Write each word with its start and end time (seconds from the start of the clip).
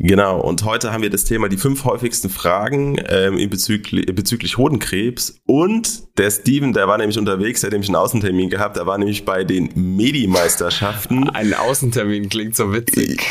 Genau, 0.00 0.40
und 0.40 0.64
heute 0.64 0.92
haben 0.92 1.02
wir 1.02 1.10
das 1.10 1.24
Thema 1.24 1.48
die 1.48 1.56
fünf 1.56 1.84
häufigsten 1.84 2.30
Fragen 2.30 2.96
ähm, 3.08 3.36
bezüglich, 3.50 4.06
bezüglich 4.06 4.56
Hodenkrebs. 4.56 5.40
Und 5.44 6.16
der 6.18 6.30
Steven, 6.30 6.72
der 6.72 6.86
war 6.86 6.98
nämlich 6.98 7.18
unterwegs, 7.18 7.60
der 7.60 7.68
hat 7.68 7.72
nämlich 7.72 7.88
einen 7.88 7.96
Außentermin 7.96 8.48
gehabt, 8.48 8.76
der 8.76 8.86
war 8.86 8.96
nämlich 8.96 9.24
bei 9.24 9.42
den 9.42 9.70
Medi-Meisterschaften. 9.74 11.28
Ein 11.30 11.52
Außentermin 11.52 12.28
klingt 12.28 12.54
so 12.54 12.72
witzig. 12.72 13.24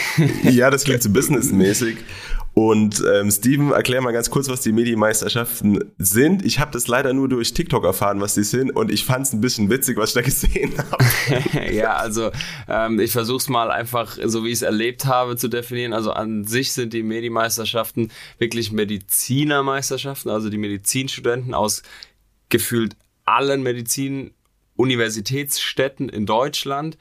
ja, 0.43 0.69
das 0.69 0.83
klingt 0.83 1.03
so 1.03 1.09
businessmäßig. 1.09 1.97
Und 2.57 3.03
ähm, 3.13 3.29
Steven, 3.29 3.71
erklär 3.71 4.01
mal 4.01 4.13
ganz 4.13 4.31
kurz, 4.31 4.49
was 4.49 4.61
die 4.61 4.71
Medienmeisterschaften 4.71 5.93
sind. 5.99 6.43
Ich 6.43 6.57
habe 6.57 6.71
das 6.71 6.87
leider 6.87 7.13
nur 7.13 7.29
durch 7.29 7.53
TikTok 7.53 7.85
erfahren, 7.85 8.19
was 8.19 8.33
die 8.33 8.43
sind, 8.43 8.71
und 8.71 8.91
ich 8.91 9.05
fand 9.05 9.27
es 9.27 9.33
ein 9.33 9.41
bisschen 9.41 9.69
witzig, 9.69 9.95
was 9.95 10.09
ich 10.09 10.15
da 10.15 10.23
gesehen 10.23 10.73
habe. 10.75 10.97
ja, 11.71 11.97
also 11.97 12.31
ähm, 12.67 12.99
ich 12.99 13.11
versuche 13.11 13.37
es 13.37 13.47
mal 13.47 13.69
einfach, 13.69 14.17
so 14.23 14.43
wie 14.43 14.47
ich 14.47 14.55
es 14.55 14.63
erlebt 14.63 15.05
habe, 15.05 15.37
zu 15.37 15.49
definieren. 15.49 15.93
Also 15.93 16.13
an 16.13 16.45
sich 16.45 16.73
sind 16.73 16.93
die 16.93 17.03
Medienmeisterschaften 17.03 18.09
wirklich 18.39 18.71
Medizinermeisterschaften, 18.71 20.31
also 20.31 20.49
die 20.49 20.57
Medizinstudenten 20.57 21.53
aus 21.53 21.83
gefühlt 22.49 22.95
allen 23.23 23.61
Medizin-Universitätsstädten 23.61 26.09
in 26.09 26.25
Deutschland 26.25 26.97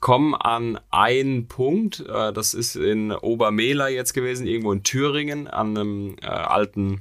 kommen 0.00 0.34
an 0.34 0.78
einen 0.90 1.48
Punkt, 1.48 2.00
äh, 2.00 2.32
das 2.32 2.54
ist 2.54 2.76
in 2.76 3.12
Obermehler 3.12 3.88
jetzt 3.88 4.12
gewesen, 4.12 4.46
irgendwo 4.46 4.72
in 4.72 4.82
Thüringen, 4.82 5.48
an 5.48 5.76
einem 5.76 6.16
äh, 6.22 6.26
alten, 6.26 7.00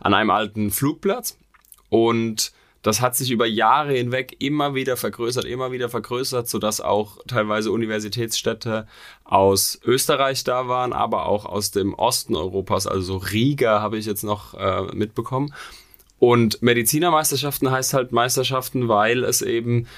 an 0.00 0.14
einem 0.14 0.30
alten 0.30 0.70
Flugplatz. 0.70 1.38
Und 1.88 2.52
das 2.82 3.00
hat 3.00 3.16
sich 3.16 3.32
über 3.32 3.46
Jahre 3.46 3.94
hinweg 3.94 4.36
immer 4.38 4.76
wieder 4.76 4.96
vergrößert, 4.96 5.44
immer 5.44 5.72
wieder 5.72 5.88
vergrößert, 5.88 6.48
sodass 6.48 6.80
auch 6.80 7.18
teilweise 7.26 7.72
Universitätsstädte 7.72 8.86
aus 9.24 9.80
Österreich 9.84 10.44
da 10.44 10.68
waren, 10.68 10.92
aber 10.92 11.26
auch 11.26 11.46
aus 11.46 11.72
dem 11.72 11.94
Osten 11.94 12.36
Europas, 12.36 12.86
also 12.86 13.16
Riga 13.16 13.80
habe 13.80 13.98
ich 13.98 14.06
jetzt 14.06 14.22
noch 14.22 14.54
äh, 14.54 14.82
mitbekommen. 14.94 15.52
Und 16.18 16.62
Medizinermeisterschaften 16.62 17.70
heißt 17.70 17.92
halt 17.92 18.12
Meisterschaften, 18.12 18.88
weil 18.88 19.24
es 19.24 19.42
eben 19.42 19.88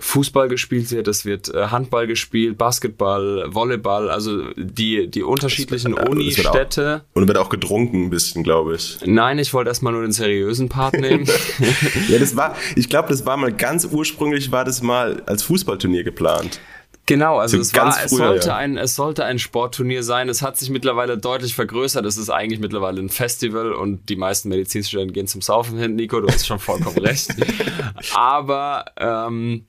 Fußball 0.00 0.48
gespielt 0.48 0.90
wird, 0.90 1.08
es 1.08 1.24
wird 1.24 1.52
äh, 1.52 1.68
Handball 1.68 2.06
gespielt, 2.06 2.56
Basketball, 2.56 3.46
Volleyball, 3.48 4.10
also 4.10 4.44
die, 4.56 5.08
die 5.08 5.22
unterschiedlichen 5.22 5.94
Uni-Städte. 5.94 7.04
Und 7.14 7.26
wird 7.26 7.38
auch 7.38 7.48
getrunken 7.48 8.04
ein 8.04 8.10
bisschen, 8.10 8.44
glaube 8.44 8.76
ich. 8.76 8.98
Nein, 9.04 9.38
ich 9.38 9.52
wollte 9.52 9.70
erstmal 9.70 9.92
nur 9.92 10.02
den 10.02 10.12
seriösen 10.12 10.68
Part 10.68 10.94
nehmen. 10.94 11.26
ja, 12.08 12.18
das 12.18 12.36
war, 12.36 12.54
ich 12.76 12.88
glaube, 12.88 13.08
das 13.08 13.26
war 13.26 13.36
mal 13.36 13.52
ganz 13.52 13.86
ursprünglich, 13.90 14.52
war 14.52 14.64
das 14.64 14.82
mal 14.82 15.22
als 15.26 15.42
Fußballturnier 15.42 16.04
geplant. 16.04 16.60
Genau, 17.08 17.38
also 17.38 17.56
so 17.56 17.62
es, 17.62 17.74
war, 17.74 17.90
früher, 17.90 18.04
es, 18.04 18.10
sollte 18.10 18.48
ja. 18.48 18.56
ein, 18.56 18.76
es 18.76 18.94
sollte 18.94 19.24
ein 19.24 19.38
Sportturnier 19.38 20.02
sein. 20.02 20.28
Es 20.28 20.42
hat 20.42 20.58
sich 20.58 20.68
mittlerweile 20.68 21.16
deutlich 21.16 21.54
vergrößert. 21.54 22.04
Es 22.04 22.18
ist 22.18 22.28
eigentlich 22.28 22.60
mittlerweile 22.60 23.00
ein 23.00 23.08
Festival 23.08 23.72
und 23.72 24.10
die 24.10 24.16
meisten 24.16 24.50
Medizinstudenten 24.50 25.14
gehen 25.14 25.26
zum 25.26 25.40
Saufen 25.40 25.78
hin. 25.78 25.96
Nico, 25.96 26.20
du 26.20 26.28
hast 26.28 26.46
schon 26.46 26.58
vollkommen 26.58 26.98
recht. 26.98 27.30
Aber 28.14 28.84
ähm, 28.98 29.64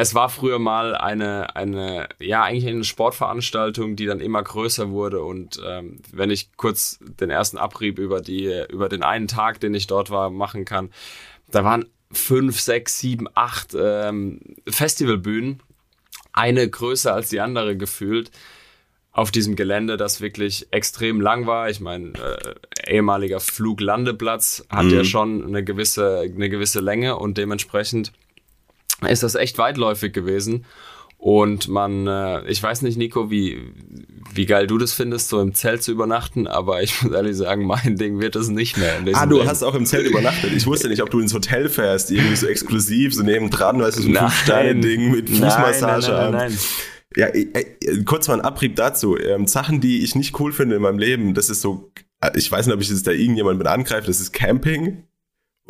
es 0.00 0.14
war 0.14 0.28
früher 0.28 0.58
mal 0.58 0.94
eine, 0.94 1.54
eine, 1.56 2.08
ja, 2.18 2.42
eigentlich 2.42 2.66
eine 2.66 2.84
Sportveranstaltung, 2.84 3.96
die 3.96 4.06
dann 4.06 4.20
immer 4.20 4.42
größer 4.42 4.90
wurde. 4.90 5.22
Und 5.22 5.60
ähm, 5.66 6.00
wenn 6.12 6.30
ich 6.30 6.50
kurz 6.56 6.98
den 7.00 7.30
ersten 7.30 7.58
Abrieb 7.58 7.98
über 7.98 8.20
die, 8.20 8.64
über 8.70 8.88
den 8.88 9.02
einen 9.02 9.28
Tag, 9.28 9.60
den 9.60 9.74
ich 9.74 9.86
dort 9.86 10.10
war, 10.10 10.30
machen 10.30 10.64
kann, 10.64 10.90
da 11.50 11.64
waren 11.64 11.86
fünf, 12.12 12.60
sechs, 12.60 12.98
sieben, 12.98 13.26
acht 13.34 13.76
ähm, 13.78 14.40
Festivalbühnen, 14.68 15.62
eine 16.32 16.68
größer 16.68 17.14
als 17.14 17.28
die 17.28 17.40
andere 17.40 17.76
gefühlt 17.76 18.30
auf 19.12 19.30
diesem 19.30 19.56
Gelände, 19.56 19.96
das 19.96 20.20
wirklich 20.20 20.68
extrem 20.70 21.20
lang 21.20 21.46
war. 21.46 21.68
Ich 21.68 21.80
meine, 21.80 22.12
äh, 22.14 22.94
ehemaliger 22.94 23.40
Fluglandeplatz 23.40 24.64
hat 24.70 24.84
mhm. 24.84 24.94
ja 24.94 25.04
schon 25.04 25.44
eine 25.46 25.64
gewisse, 25.64 26.20
eine 26.20 26.48
gewisse 26.48 26.80
Länge 26.80 27.16
und 27.16 27.36
dementsprechend 27.36 28.12
ist 29.08 29.22
das 29.22 29.34
echt 29.34 29.58
weitläufig 29.58 30.12
gewesen. 30.12 30.64
Und 31.20 31.68
man, 31.68 32.06
äh, 32.06 32.46
ich 32.48 32.62
weiß 32.62 32.80
nicht, 32.80 32.96
Nico, 32.96 33.30
wie, 33.30 33.60
wie 34.32 34.46
geil 34.46 34.66
du 34.66 34.78
das 34.78 34.94
findest, 34.94 35.28
so 35.28 35.38
im 35.42 35.52
Zelt 35.52 35.82
zu 35.82 35.92
übernachten, 35.92 36.46
aber 36.46 36.82
ich 36.82 37.02
muss 37.02 37.12
ehrlich 37.12 37.36
sagen, 37.36 37.66
mein 37.66 37.96
Ding 37.96 38.20
wird 38.20 38.36
es 38.36 38.48
nicht 38.48 38.78
mehr. 38.78 38.94
ah, 39.12 39.26
du 39.26 39.36
Leben. 39.36 39.48
hast 39.48 39.62
auch 39.62 39.74
im 39.74 39.84
Zelt 39.84 40.06
übernachtet. 40.06 40.50
Ich 40.56 40.66
wusste 40.66 40.88
nicht, 40.88 41.02
ob 41.02 41.10
du 41.10 41.20
ins 41.20 41.34
Hotel 41.34 41.68
fährst, 41.68 42.10
irgendwie 42.10 42.36
so 42.36 42.46
exklusiv, 42.46 43.12
so 43.14 43.22
nebendran, 43.22 43.82
weißt 43.82 43.98
du, 43.98 44.02
so 44.02 44.08
ein 44.08 44.16
Fünf-Sterne-Ding 44.16 45.10
mit 45.10 45.28
Fußmassage. 45.28 46.06
Nein, 46.10 46.32
nein, 46.32 46.32
nein, 46.32 46.52
nein, 46.52 46.58
Ja, 47.16 47.26
äh, 47.26 48.02
kurz 48.06 48.26
mal 48.28 48.34
ein 48.34 48.40
Abrieb 48.40 48.76
dazu. 48.76 49.18
Ähm, 49.18 49.46
Sachen, 49.46 49.82
die 49.82 50.02
ich 50.02 50.14
nicht 50.14 50.40
cool 50.40 50.52
finde 50.52 50.76
in 50.76 50.82
meinem 50.82 50.98
Leben, 50.98 51.34
das 51.34 51.50
ist 51.50 51.60
so, 51.60 51.92
ich 52.34 52.50
weiß 52.50 52.64
nicht, 52.64 52.74
ob 52.74 52.80
ich 52.80 52.88
jetzt 52.88 53.06
da 53.06 53.10
irgendjemand 53.10 53.58
mit 53.58 53.66
angreife, 53.66 54.06
das 54.06 54.20
ist 54.20 54.32
Camping 54.32 55.04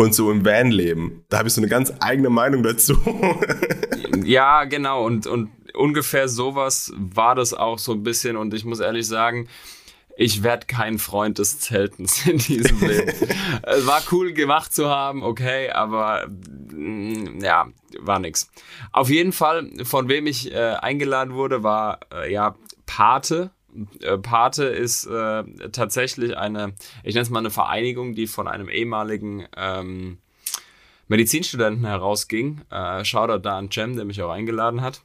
und 0.01 0.15
so 0.15 0.31
im 0.31 0.47
Van 0.47 0.71
leben. 0.71 1.27
Da 1.29 1.39
habe 1.39 1.49
ich 1.49 1.55
so 1.55 1.61
eine 1.61 1.69
ganz 1.69 1.93
eigene 2.01 2.31
Meinung 2.31 2.63
dazu. 2.63 2.97
ja, 4.25 4.65
genau. 4.65 5.05
Und, 5.05 5.27
und 5.27 5.51
ungefähr 5.75 6.27
sowas 6.27 6.91
war 6.97 7.35
das 7.35 7.53
auch 7.53 7.79
so 7.79 7.93
ein 7.93 8.03
bisschen. 8.03 8.39
Und 8.39 8.55
ich 8.55 8.65
muss 8.65 8.81
ehrlich 8.81 9.07
sagen, 9.07 9.47
ich 10.17 10.43
werde 10.43 10.67
kein 10.67 10.99
Freund 10.99 11.39
des 11.39 11.61
Zeltens 11.61 12.27
in 12.27 12.39
diesem 12.39 12.81
Leben. 12.89 13.13
es 13.63 13.87
war 13.87 14.01
cool 14.11 14.33
gemacht 14.33 14.73
zu 14.73 14.89
haben, 14.89 15.23
okay, 15.23 15.69
aber 15.69 16.27
mm, 16.29 17.41
ja, 17.43 17.69
war 17.99 18.21
nix. 18.21 18.51
Auf 18.93 19.11
jeden 19.11 19.33
Fall, 19.33 19.71
von 19.85 20.09
wem 20.09 20.27
ich 20.27 20.51
äh, 20.51 20.77
eingeladen 20.81 21.35
wurde, 21.35 21.63
war 21.63 22.01
äh, 22.11 22.33
ja 22.33 22.55
Pate 22.87 23.51
Pate 24.23 24.65
ist 24.65 25.07
äh, 25.07 25.45
tatsächlich 25.73 26.37
eine, 26.37 26.75
ich 27.05 27.15
nenne 27.15 27.23
es 27.23 27.31
mal 27.31 27.39
eine 27.41 27.51
Vereinigung, 27.51 28.15
die 28.15 28.27
von 28.27 28.49
einem 28.49 28.69
ehemaligen 28.69 29.47
ähm, 29.57 30.19
Medizinstudenten 31.09 31.85
herausging. 31.85 32.63
Äh, 32.71 33.05
Shoutout 33.05 33.43
da 33.43 33.59
an 33.59 33.71
Cem, 33.71 33.97
der 33.97 34.05
mich 34.05 34.23
auch 34.23 34.31
eingeladen 34.31 34.81
hat. 34.81 35.03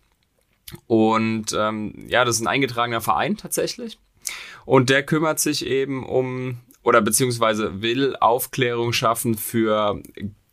Und 0.87 1.55
ähm, 1.57 2.05
ja, 2.07 2.25
das 2.25 2.35
ist 2.35 2.41
ein 2.41 2.47
eingetragener 2.47 3.01
Verein 3.01 3.37
tatsächlich. 3.37 3.99
Und 4.65 4.89
der 4.89 5.03
kümmert 5.03 5.39
sich 5.39 5.65
eben 5.65 6.05
um 6.05 6.59
oder 6.83 7.01
beziehungsweise 7.01 7.81
will 7.81 8.15
Aufklärung 8.19 8.93
schaffen 8.93 9.35
für 9.35 10.01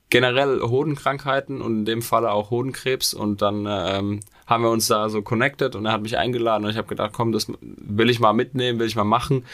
generell 0.09 0.61
Hodenkrankheiten 0.61 1.61
und 1.61 1.81
in 1.81 1.85
dem 1.85 2.03
Falle 2.03 2.33
auch 2.33 2.51
Hodenkrebs. 2.51 3.15
Und 3.15 3.43
dann 3.43 3.67
ähm, 3.69 4.21
haben 4.47 4.65
wir 4.65 4.71
uns 4.71 4.87
da 4.87 5.09
so 5.09 5.23
connected 5.23 5.77
und 5.77 5.87
er 5.87 5.93
hat 5.93 6.03
mich 6.03 6.19
eingeladen 6.19 6.65
und 6.65 6.71
ich 6.71 6.77
habe 6.77 6.89
gedacht, 6.89 7.13
komm, 7.13 7.33
das 7.33 7.47
will 7.61 8.11
ich 8.11 8.21
mal 8.21 8.33
mitnehmen, 8.33 8.79
will 8.79 8.87
ich 8.87 8.97
mal 8.97 9.05
machen 9.05 9.45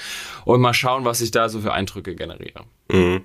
und 0.45 0.61
mal 0.61 0.75
schauen, 0.75 1.05
was 1.05 1.21
ich 1.21 1.31
da 1.31 1.49
so 1.49 1.61
für 1.61 1.73
Eindrücke 1.73 2.15
generiere. 2.15 2.65
Mhm. 2.91 3.25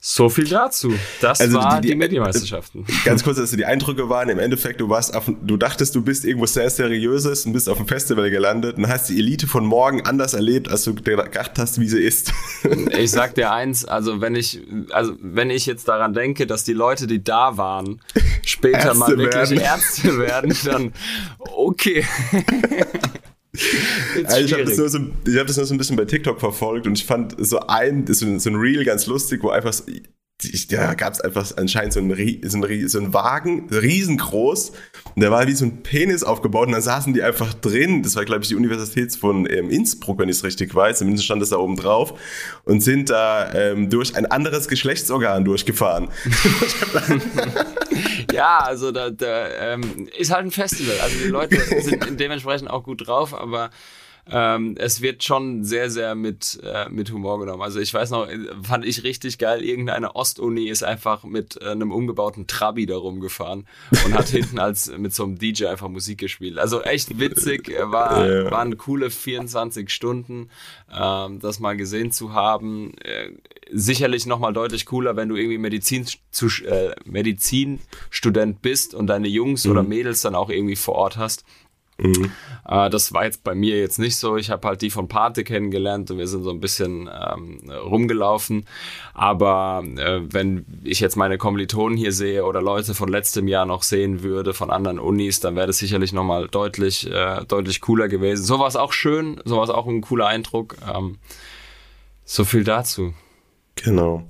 So 0.00 0.28
viel 0.28 0.46
dazu. 0.46 0.92
Das 1.20 1.40
also 1.40 1.58
war 1.58 1.80
die, 1.80 1.88
die, 1.88 1.88
die 1.88 1.98
Medienmeisterschaften. 1.98 2.86
Ganz 3.04 3.24
kurz, 3.24 3.38
dass 3.38 3.50
die 3.50 3.64
Eindrücke 3.64 4.08
waren, 4.08 4.28
im 4.28 4.38
Endeffekt, 4.38 4.80
du 4.80 4.88
warst 4.88 5.12
auf, 5.12 5.28
du 5.42 5.56
dachtest, 5.56 5.96
du 5.96 6.02
bist 6.02 6.24
irgendwo 6.24 6.46
sehr 6.46 6.70
seriöses 6.70 7.46
und 7.46 7.52
bist 7.52 7.68
auf 7.68 7.78
dem 7.78 7.88
Festival 7.88 8.30
gelandet 8.30 8.76
und 8.76 8.86
hast 8.86 9.08
die 9.08 9.18
Elite 9.18 9.48
von 9.48 9.66
morgen 9.66 10.06
anders 10.06 10.34
erlebt, 10.34 10.68
als 10.68 10.84
du 10.84 10.94
gedacht 10.94 11.58
hast, 11.58 11.80
wie 11.80 11.88
sie 11.88 12.00
ist. 12.00 12.32
Ich 12.98 13.10
sag 13.10 13.34
dir 13.34 13.52
eins, 13.52 13.84
also 13.84 14.20
wenn 14.20 14.34
ich, 14.34 14.60
also 14.90 15.14
wenn 15.20 15.50
ich 15.50 15.66
jetzt 15.66 15.88
daran 15.88 16.14
denke, 16.14 16.46
dass 16.46 16.64
die 16.64 16.72
Leute, 16.72 17.06
die 17.06 17.22
da 17.22 17.56
waren, 17.56 18.00
später 18.44 18.78
Ärzte 18.78 18.98
mal 18.98 19.18
wirklich 19.18 19.50
werden. 19.50 19.60
Ärzte 19.60 20.18
werden, 20.18 20.56
dann 20.64 20.92
okay. 21.38 22.04
Also 24.24 24.44
ich 24.44 24.52
habe 24.52 24.64
das, 24.64 24.76
nur 24.76 24.88
so, 24.88 24.98
hab 24.98 25.46
das 25.46 25.56
nur 25.56 25.66
so 25.66 25.74
ein 25.74 25.78
bisschen 25.78 25.96
bei 25.96 26.04
TikTok 26.04 26.40
verfolgt 26.40 26.86
und 26.86 26.98
ich 26.98 27.04
fand 27.04 27.34
so 27.38 27.60
ein, 27.60 28.06
so 28.06 28.26
ein, 28.26 28.40
so 28.40 28.50
ein 28.50 28.56
Reel 28.56 28.84
ganz 28.84 29.06
lustig, 29.06 29.42
wo 29.42 29.50
einfach 29.50 29.72
da 30.68 30.94
gab 30.94 31.14
es 31.14 31.20
einfach 31.20 31.56
anscheinend 31.56 31.92
so 31.92 31.98
einen, 31.98 32.14
so, 32.44 32.58
einen, 32.58 32.88
so 32.88 32.98
einen 32.98 33.12
Wagen, 33.12 33.68
riesengroß. 33.70 34.70
Und 35.16 35.20
der 35.20 35.32
war 35.32 35.44
wie 35.48 35.52
so 35.52 35.64
ein 35.64 35.82
Penis 35.82 36.22
aufgebaut 36.22 36.66
und 36.68 36.72
dann 36.72 36.82
saßen 36.82 37.12
die 37.12 37.22
einfach 37.22 37.54
drin. 37.54 38.04
Das 38.04 38.14
war, 38.14 38.24
glaube 38.24 38.42
ich, 38.42 38.48
die 38.48 38.54
Universität 38.54 39.16
von 39.16 39.50
ähm, 39.50 39.68
Innsbruck, 39.68 40.20
wenn 40.20 40.28
ich 40.28 40.36
es 40.36 40.44
richtig 40.44 40.72
weiß. 40.72 40.98
Zumindest 40.98 41.24
stand 41.24 41.42
das 41.42 41.50
da 41.50 41.56
oben 41.56 41.74
drauf. 41.74 42.14
Und 42.64 42.84
sind 42.84 43.10
da 43.10 43.52
ähm, 43.52 43.90
durch 43.90 44.14
ein 44.14 44.26
anderes 44.26 44.68
Geschlechtsorgan 44.68 45.44
durchgefahren. 45.44 46.08
ja, 48.32 48.58
also 48.58 48.92
da, 48.92 49.10
da 49.10 49.48
ähm, 49.72 50.08
ist 50.16 50.32
halt 50.32 50.46
ein 50.46 50.50
Festival. 50.50 50.98
Also 51.00 51.18
die 51.18 51.28
Leute 51.28 51.56
sind 51.80 52.04
dementsprechend 52.20 52.70
auch 52.70 52.82
gut 52.82 53.06
drauf, 53.06 53.34
aber 53.34 53.70
ähm, 54.30 54.74
es 54.78 55.00
wird 55.00 55.24
schon 55.24 55.64
sehr, 55.64 55.90
sehr 55.90 56.14
mit, 56.14 56.60
äh, 56.62 56.88
mit 56.90 57.10
Humor 57.12 57.40
genommen. 57.40 57.62
Also 57.62 57.80
ich 57.80 57.92
weiß 57.92 58.10
noch, 58.10 58.28
fand 58.62 58.84
ich 58.84 59.04
richtig 59.04 59.38
geil, 59.38 59.62
irgendeine 59.62 60.16
Ostuni 60.16 60.68
ist 60.68 60.82
einfach 60.82 61.24
mit 61.24 61.60
äh, 61.60 61.70
einem 61.70 61.92
umgebauten 61.92 62.46
Trabi 62.46 62.86
da 62.86 62.96
rumgefahren 62.96 63.66
und 64.04 64.14
hat 64.14 64.28
hinten 64.28 64.58
als 64.58 64.90
mit 64.96 65.14
so 65.14 65.24
einem 65.24 65.38
DJ 65.38 65.66
einfach 65.66 65.88
Musik 65.88 66.18
gespielt. 66.18 66.58
Also 66.58 66.82
echt 66.82 67.18
witzig, 67.18 67.72
war, 67.80 68.26
ja. 68.28 68.50
waren 68.50 68.76
coole 68.76 69.10
24 69.10 69.90
Stunden, 69.90 70.50
ähm, 70.92 71.40
das 71.40 71.58
mal 71.58 71.76
gesehen 71.76 72.12
zu 72.12 72.34
haben. 72.34 72.92
Äh, 72.98 73.30
sicherlich 73.70 74.26
nochmal 74.26 74.52
deutlich 74.52 74.86
cooler, 74.86 75.16
wenn 75.16 75.28
du 75.28 75.36
irgendwie 75.36 75.58
Medizin 75.58 76.06
zu, 76.30 76.48
äh, 76.64 76.94
Medizinstudent 77.04 78.62
bist 78.62 78.94
und 78.94 79.06
deine 79.06 79.28
Jungs 79.28 79.64
mhm. 79.64 79.70
oder 79.70 79.82
Mädels 79.82 80.22
dann 80.22 80.34
auch 80.34 80.50
irgendwie 80.50 80.76
vor 80.76 80.94
Ort 80.94 81.16
hast. 81.16 81.44
Mhm. 82.00 82.30
Äh, 82.66 82.90
das 82.90 83.12
war 83.12 83.24
jetzt 83.24 83.42
bei 83.42 83.54
mir 83.54 83.78
jetzt 83.78 83.98
nicht 83.98 84.16
so. 84.16 84.36
Ich 84.36 84.50
habe 84.50 84.66
halt 84.68 84.82
die 84.82 84.90
von 84.90 85.08
Pate 85.08 85.42
kennengelernt 85.42 86.10
und 86.10 86.18
wir 86.18 86.28
sind 86.28 86.44
so 86.44 86.50
ein 86.50 86.60
bisschen 86.60 87.10
ähm, 87.12 87.70
rumgelaufen. 87.70 88.66
Aber 89.14 89.82
äh, 89.96 90.20
wenn 90.32 90.64
ich 90.84 91.00
jetzt 91.00 91.16
meine 91.16 91.38
Kommilitonen 91.38 91.98
hier 91.98 92.12
sehe 92.12 92.44
oder 92.44 92.62
Leute 92.62 92.94
von 92.94 93.08
letztem 93.08 93.48
Jahr 93.48 93.66
noch 93.66 93.82
sehen 93.82 94.22
würde 94.22 94.54
von 94.54 94.70
anderen 94.70 94.98
Unis, 94.98 95.40
dann 95.40 95.56
wäre 95.56 95.66
das 95.66 95.78
sicherlich 95.78 96.12
nochmal 96.12 96.48
deutlich, 96.48 97.10
äh, 97.10 97.44
deutlich 97.46 97.80
cooler 97.80 98.08
gewesen. 98.08 98.44
So 98.44 98.58
war 98.58 98.68
es 98.68 98.76
auch 98.76 98.92
schön, 98.92 99.40
so 99.44 99.56
war 99.56 99.64
es 99.64 99.70
auch 99.70 99.86
ein 99.86 100.00
cooler 100.00 100.26
Eindruck. 100.28 100.76
Ähm, 100.94 101.18
so 102.24 102.44
viel 102.44 102.62
dazu. 102.62 103.14
Genau. 103.74 104.24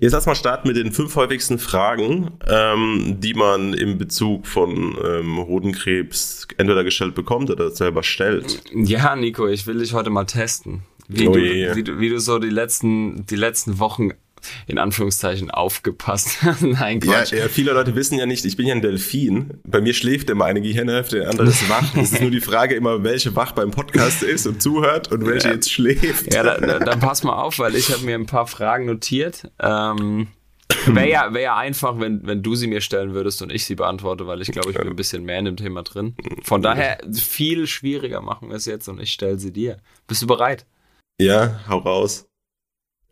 Jetzt 0.00 0.12
lass 0.12 0.26
mal 0.26 0.34
starten 0.34 0.68
mit 0.68 0.76
den 0.76 0.92
fünf 0.92 1.16
häufigsten 1.16 1.58
Fragen, 1.58 2.32
ähm, 2.46 3.16
die 3.18 3.34
man 3.34 3.74
im 3.74 3.98
Bezug 3.98 4.46
von 4.46 4.96
ähm, 5.04 5.38
Hodenkrebs 5.38 6.48
entweder 6.56 6.84
gestellt 6.84 7.14
bekommt 7.14 7.50
oder 7.50 7.70
selber 7.70 8.02
stellt. 8.02 8.62
Ja, 8.72 9.16
Nico, 9.16 9.46
ich 9.46 9.66
will 9.66 9.78
dich 9.78 9.94
heute 9.94 10.10
mal 10.10 10.24
testen. 10.24 10.82
Wie, 11.08 11.28
oh 11.28 11.32
du, 11.32 11.40
wie, 11.40 11.98
wie 12.00 12.08
du 12.08 12.18
so 12.18 12.38
die 12.38 12.48
letzten, 12.48 13.26
die 13.26 13.36
letzten 13.36 13.78
Wochen 13.78 14.12
in 14.66 14.78
Anführungszeichen 14.78 15.50
aufgepasst. 15.50 16.38
Nein, 16.60 17.00
Quatsch. 17.00 17.32
Ja, 17.32 17.38
ja, 17.38 17.48
viele 17.48 17.72
Leute 17.72 17.94
wissen 17.94 18.18
ja 18.18 18.26
nicht, 18.26 18.44
ich 18.44 18.56
bin 18.56 18.66
ja 18.66 18.74
ein 18.74 18.82
Delfin. 18.82 19.60
Bei 19.64 19.80
mir 19.80 19.94
schläft 19.94 20.30
immer 20.30 20.44
eine 20.44 20.60
Gehirnhälfte, 20.60 21.18
der 21.20 21.30
andere 21.30 21.48
ist 21.48 21.68
wach. 21.68 21.94
Es 21.96 22.12
ist 22.12 22.20
nur 22.20 22.30
die 22.30 22.40
Frage 22.40 22.74
immer, 22.74 23.02
welche 23.02 23.34
wach 23.36 23.52
beim 23.52 23.70
Podcast 23.70 24.22
ist 24.22 24.46
und 24.46 24.62
zuhört 24.62 25.10
und 25.10 25.26
welche 25.26 25.48
ja. 25.48 25.54
jetzt 25.54 25.70
schläft. 25.70 26.32
Ja, 26.32 26.42
dann 26.42 26.84
da, 26.84 26.96
pass 26.96 27.22
mal 27.22 27.40
auf, 27.40 27.58
weil 27.58 27.74
ich 27.74 27.92
habe 27.92 28.04
mir 28.04 28.14
ein 28.14 28.26
paar 28.26 28.46
Fragen 28.46 28.86
notiert. 28.86 29.50
Ähm, 29.60 30.28
Wäre 30.86 31.08
ja, 31.08 31.34
wär 31.34 31.40
ja 31.40 31.56
einfach, 31.56 31.98
wenn, 31.98 32.26
wenn 32.26 32.42
du 32.42 32.54
sie 32.54 32.66
mir 32.66 32.80
stellen 32.80 33.14
würdest 33.14 33.42
und 33.42 33.52
ich 33.52 33.64
sie 33.64 33.74
beantworte, 33.74 34.26
weil 34.26 34.40
ich 34.42 34.50
glaube, 34.50 34.70
ich 34.70 34.76
bin 34.76 34.88
ein 34.88 34.96
bisschen 34.96 35.24
mehr 35.24 35.38
in 35.38 35.44
dem 35.44 35.56
Thema 35.56 35.82
drin. 35.82 36.14
Von 36.42 36.62
daher 36.62 36.98
viel 37.12 37.66
schwieriger 37.66 38.20
machen 38.20 38.48
wir 38.48 38.56
es 38.56 38.66
jetzt 38.66 38.88
und 38.88 39.00
ich 39.00 39.12
stelle 39.12 39.38
sie 39.38 39.52
dir. 39.52 39.78
Bist 40.06 40.22
du 40.22 40.26
bereit? 40.26 40.66
Ja, 41.20 41.60
hau 41.68 41.78
raus. 41.78 42.26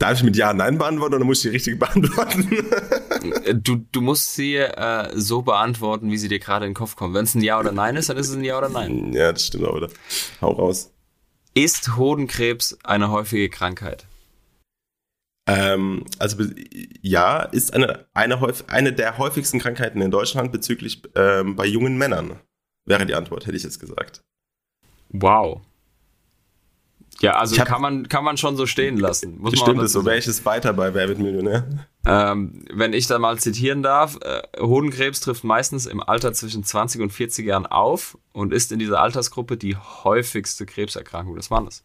Darf 0.02 0.18
ich 0.18 0.24
mit 0.24 0.36
Ja, 0.36 0.52
Nein 0.52 0.78
beantworten 0.78 1.14
oder 1.14 1.24
muss 1.24 1.44
ich 1.44 1.50
die 1.50 1.54
richtig 1.54 1.78
beantworten? 1.78 2.50
du, 3.54 3.76
du 3.92 4.00
musst 4.00 4.34
sie 4.34 4.56
äh, 4.56 5.10
so 5.14 5.42
beantworten, 5.42 6.10
wie 6.10 6.18
sie 6.18 6.26
dir 6.26 6.40
gerade 6.40 6.66
in 6.66 6.70
den 6.70 6.76
Kopf 6.76 6.96
kommen. 6.96 7.14
Wenn 7.14 7.22
es 7.22 7.36
ein 7.36 7.40
Ja 7.40 7.60
oder 7.60 7.70
Nein 7.70 7.94
ist, 7.94 8.08
dann 8.08 8.16
ist 8.16 8.28
es 8.28 8.34
ein 8.34 8.42
Ja 8.42 8.58
oder 8.58 8.68
Nein. 8.68 9.12
Ja, 9.12 9.30
das 9.32 9.46
stimmt 9.46 9.64
auch 9.64 9.76
wieder. 9.76 9.90
Hau 10.40 10.50
raus. 10.50 10.92
Ist 11.54 11.96
Hodenkrebs 11.96 12.78
eine 12.82 13.12
häufige 13.12 13.48
Krankheit? 13.48 14.06
Ähm, 15.46 16.04
also 16.18 16.46
ja, 17.00 17.42
ist 17.42 17.72
eine, 17.72 18.06
eine, 18.12 18.54
eine 18.66 18.92
der 18.92 19.18
häufigsten 19.18 19.60
Krankheiten 19.60 20.00
in 20.02 20.10
Deutschland 20.10 20.50
bezüglich 20.50 21.00
ähm, 21.14 21.54
bei 21.54 21.66
jungen 21.66 21.96
Männern. 21.96 22.40
Wäre 22.86 23.06
die 23.06 23.14
Antwort, 23.14 23.46
hätte 23.46 23.56
ich 23.56 23.62
jetzt 23.62 23.78
gesagt. 23.78 24.20
Wow. 25.10 25.60
Ja, 27.22 27.36
also 27.36 27.56
hab, 27.56 27.68
kann 27.68 27.80
man 27.80 28.08
kann 28.08 28.24
man 28.24 28.36
schon 28.36 28.56
so 28.56 28.66
stehen 28.66 28.98
lassen. 28.98 29.38
Muss 29.38 29.56
stimmt 29.56 29.80
es 29.80 29.92
so. 29.92 30.04
Wäre 30.04 30.18
ich 30.18 30.26
es 30.26 30.44
weiter 30.44 30.72
bei 30.72 30.92
Wer 30.92 31.06
wird 31.06 31.20
Millionär? 31.20 31.86
Ähm, 32.04 32.64
wenn 32.72 32.92
ich 32.92 33.06
da 33.06 33.20
mal 33.20 33.38
zitieren 33.38 33.84
darf, 33.84 34.18
äh, 34.22 34.42
Hodenkrebs 34.58 35.20
trifft 35.20 35.44
meistens 35.44 35.86
im 35.86 36.02
Alter 36.02 36.32
zwischen 36.32 36.64
20 36.64 37.00
und 37.00 37.12
40 37.12 37.46
Jahren 37.46 37.66
auf 37.66 38.18
und 38.32 38.52
ist 38.52 38.72
in 38.72 38.80
dieser 38.80 39.00
Altersgruppe 39.00 39.56
die 39.56 39.76
häufigste 39.76 40.66
Krebserkrankung 40.66 41.36
des 41.36 41.48
Mannes. 41.48 41.84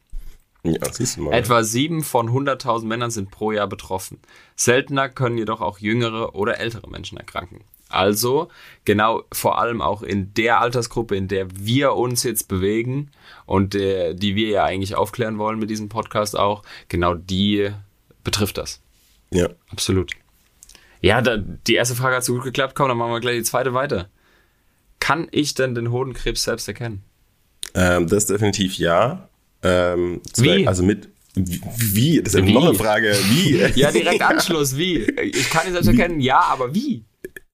Ja, 0.63 0.91
siehst 0.91 1.17
du 1.17 1.21
mal. 1.21 1.33
Etwa 1.33 1.63
sieben 1.63 2.03
von 2.03 2.29
100.000 2.29 2.85
Männern 2.85 3.11
sind 3.11 3.29
pro 3.29 3.51
Jahr 3.51 3.67
betroffen. 3.67 4.19
Seltener 4.55 5.07
können 5.07 5.37
jedoch 5.37 5.61
auch 5.61 5.77
jüngere 5.77 6.33
oder 6.33 6.59
ältere 6.59 6.89
Menschen 6.89 7.19
erkranken. 7.19 7.63
Also 7.89 8.49
genau 8.85 9.23
vor 9.31 9.59
allem 9.59 9.81
auch 9.81 10.03
in 10.03 10.33
der 10.33 10.59
Altersgruppe, 10.59 11.15
in 11.15 11.27
der 11.27 11.47
wir 11.53 11.93
uns 11.93 12.23
jetzt 12.23 12.47
bewegen 12.47 13.11
und 13.45 13.75
äh, 13.75 14.13
die 14.13 14.35
wir 14.35 14.49
ja 14.49 14.63
eigentlich 14.65 14.95
aufklären 14.95 15.37
wollen 15.37 15.59
mit 15.59 15.69
diesem 15.69 15.89
Podcast 15.89 16.37
auch, 16.37 16.63
genau 16.89 17.15
die 17.15 17.69
betrifft 18.23 18.57
das. 18.57 18.81
Ja. 19.31 19.49
Absolut. 19.71 20.11
Ja, 21.01 21.21
da, 21.21 21.37
die 21.37 21.75
erste 21.75 21.95
Frage 21.95 22.17
hat 22.17 22.23
so 22.23 22.33
gut 22.33 22.43
geklappt. 22.43 22.75
Komm, 22.75 22.89
dann 22.89 22.97
machen 22.97 23.11
wir 23.11 23.19
gleich 23.19 23.37
die 23.37 23.43
zweite 23.43 23.73
weiter. 23.73 24.09
Kann 24.99 25.27
ich 25.31 25.53
denn 25.53 25.75
den 25.75 25.91
Hodenkrebs 25.91 26.43
selbst 26.43 26.67
erkennen? 26.67 27.03
Ähm, 27.73 28.07
das 28.07 28.25
definitiv 28.25 28.77
ja. 28.77 29.29
Ähm, 29.63 30.21
wie? 30.37 30.67
Also 30.67 30.83
mit 30.83 31.09
wie? 31.35 32.21
Das 32.21 32.33
ist 32.33 32.45
wie? 32.45 32.53
noch 32.53 32.65
eine 32.65 32.73
Frage. 32.73 33.15
Wie? 33.29 33.57
ja, 33.79 33.91
direkt 33.91 34.21
Anschluss. 34.21 34.75
Wie? 34.75 35.03
Ich 35.03 35.49
kann 35.49 35.67
ihn 35.67 35.73
selbst 35.73 35.87
erkennen, 35.87 36.19
ja, 36.19 36.39
aber 36.39 36.73
wie? 36.73 37.03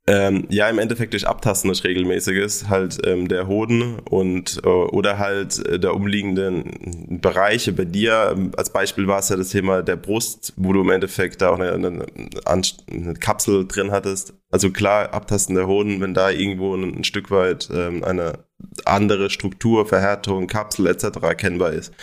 Ähm, 0.05 0.47
ja, 0.49 0.69
im 0.69 0.79
Endeffekt 0.79 1.13
durch 1.13 1.25
Abtasten 1.25 1.69
durch 1.69 1.85
regelmäßiges, 1.85 2.67
halt 2.67 2.99
ähm, 3.07 3.29
der 3.29 3.47
Hoden 3.47 3.99
und 3.99 4.59
äh, 4.61 4.67
oder 4.67 5.17
halt 5.17 5.65
äh, 5.65 5.79
der 5.79 5.95
umliegenden 5.95 7.21
Bereiche. 7.21 7.71
Bei 7.71 7.85
dir 7.85 8.35
als 8.57 8.71
Beispiel 8.71 9.07
war 9.07 9.19
es 9.19 9.29
ja 9.29 9.37
das 9.37 9.49
Thema 9.49 9.81
der 9.81 9.95
Brust, 9.95 10.51
wo 10.57 10.73
du 10.73 10.81
im 10.81 10.89
Endeffekt 10.89 11.41
da 11.41 11.51
auch 11.51 11.59
eine, 11.59 11.71
eine, 11.71 12.05
eine 12.45 13.13
Kapsel 13.13 13.65
drin 13.65 13.91
hattest. 13.91 14.33
Also 14.51 14.71
klar, 14.71 15.13
Abtasten 15.13 15.55
der 15.55 15.67
Hoden, 15.67 16.01
wenn 16.01 16.13
da 16.13 16.31
irgendwo 16.31 16.75
ein, 16.75 16.97
ein 16.97 17.03
Stück 17.05 17.31
weit 17.31 17.69
ähm, 17.73 18.03
eine 18.03 18.39
andere 18.83 19.29
Struktur, 19.29 19.85
Verhärtung, 19.85 20.47
Kapsel 20.47 20.87
etc. 20.87 21.19
erkennbar 21.21 21.71
ist, 21.71 21.93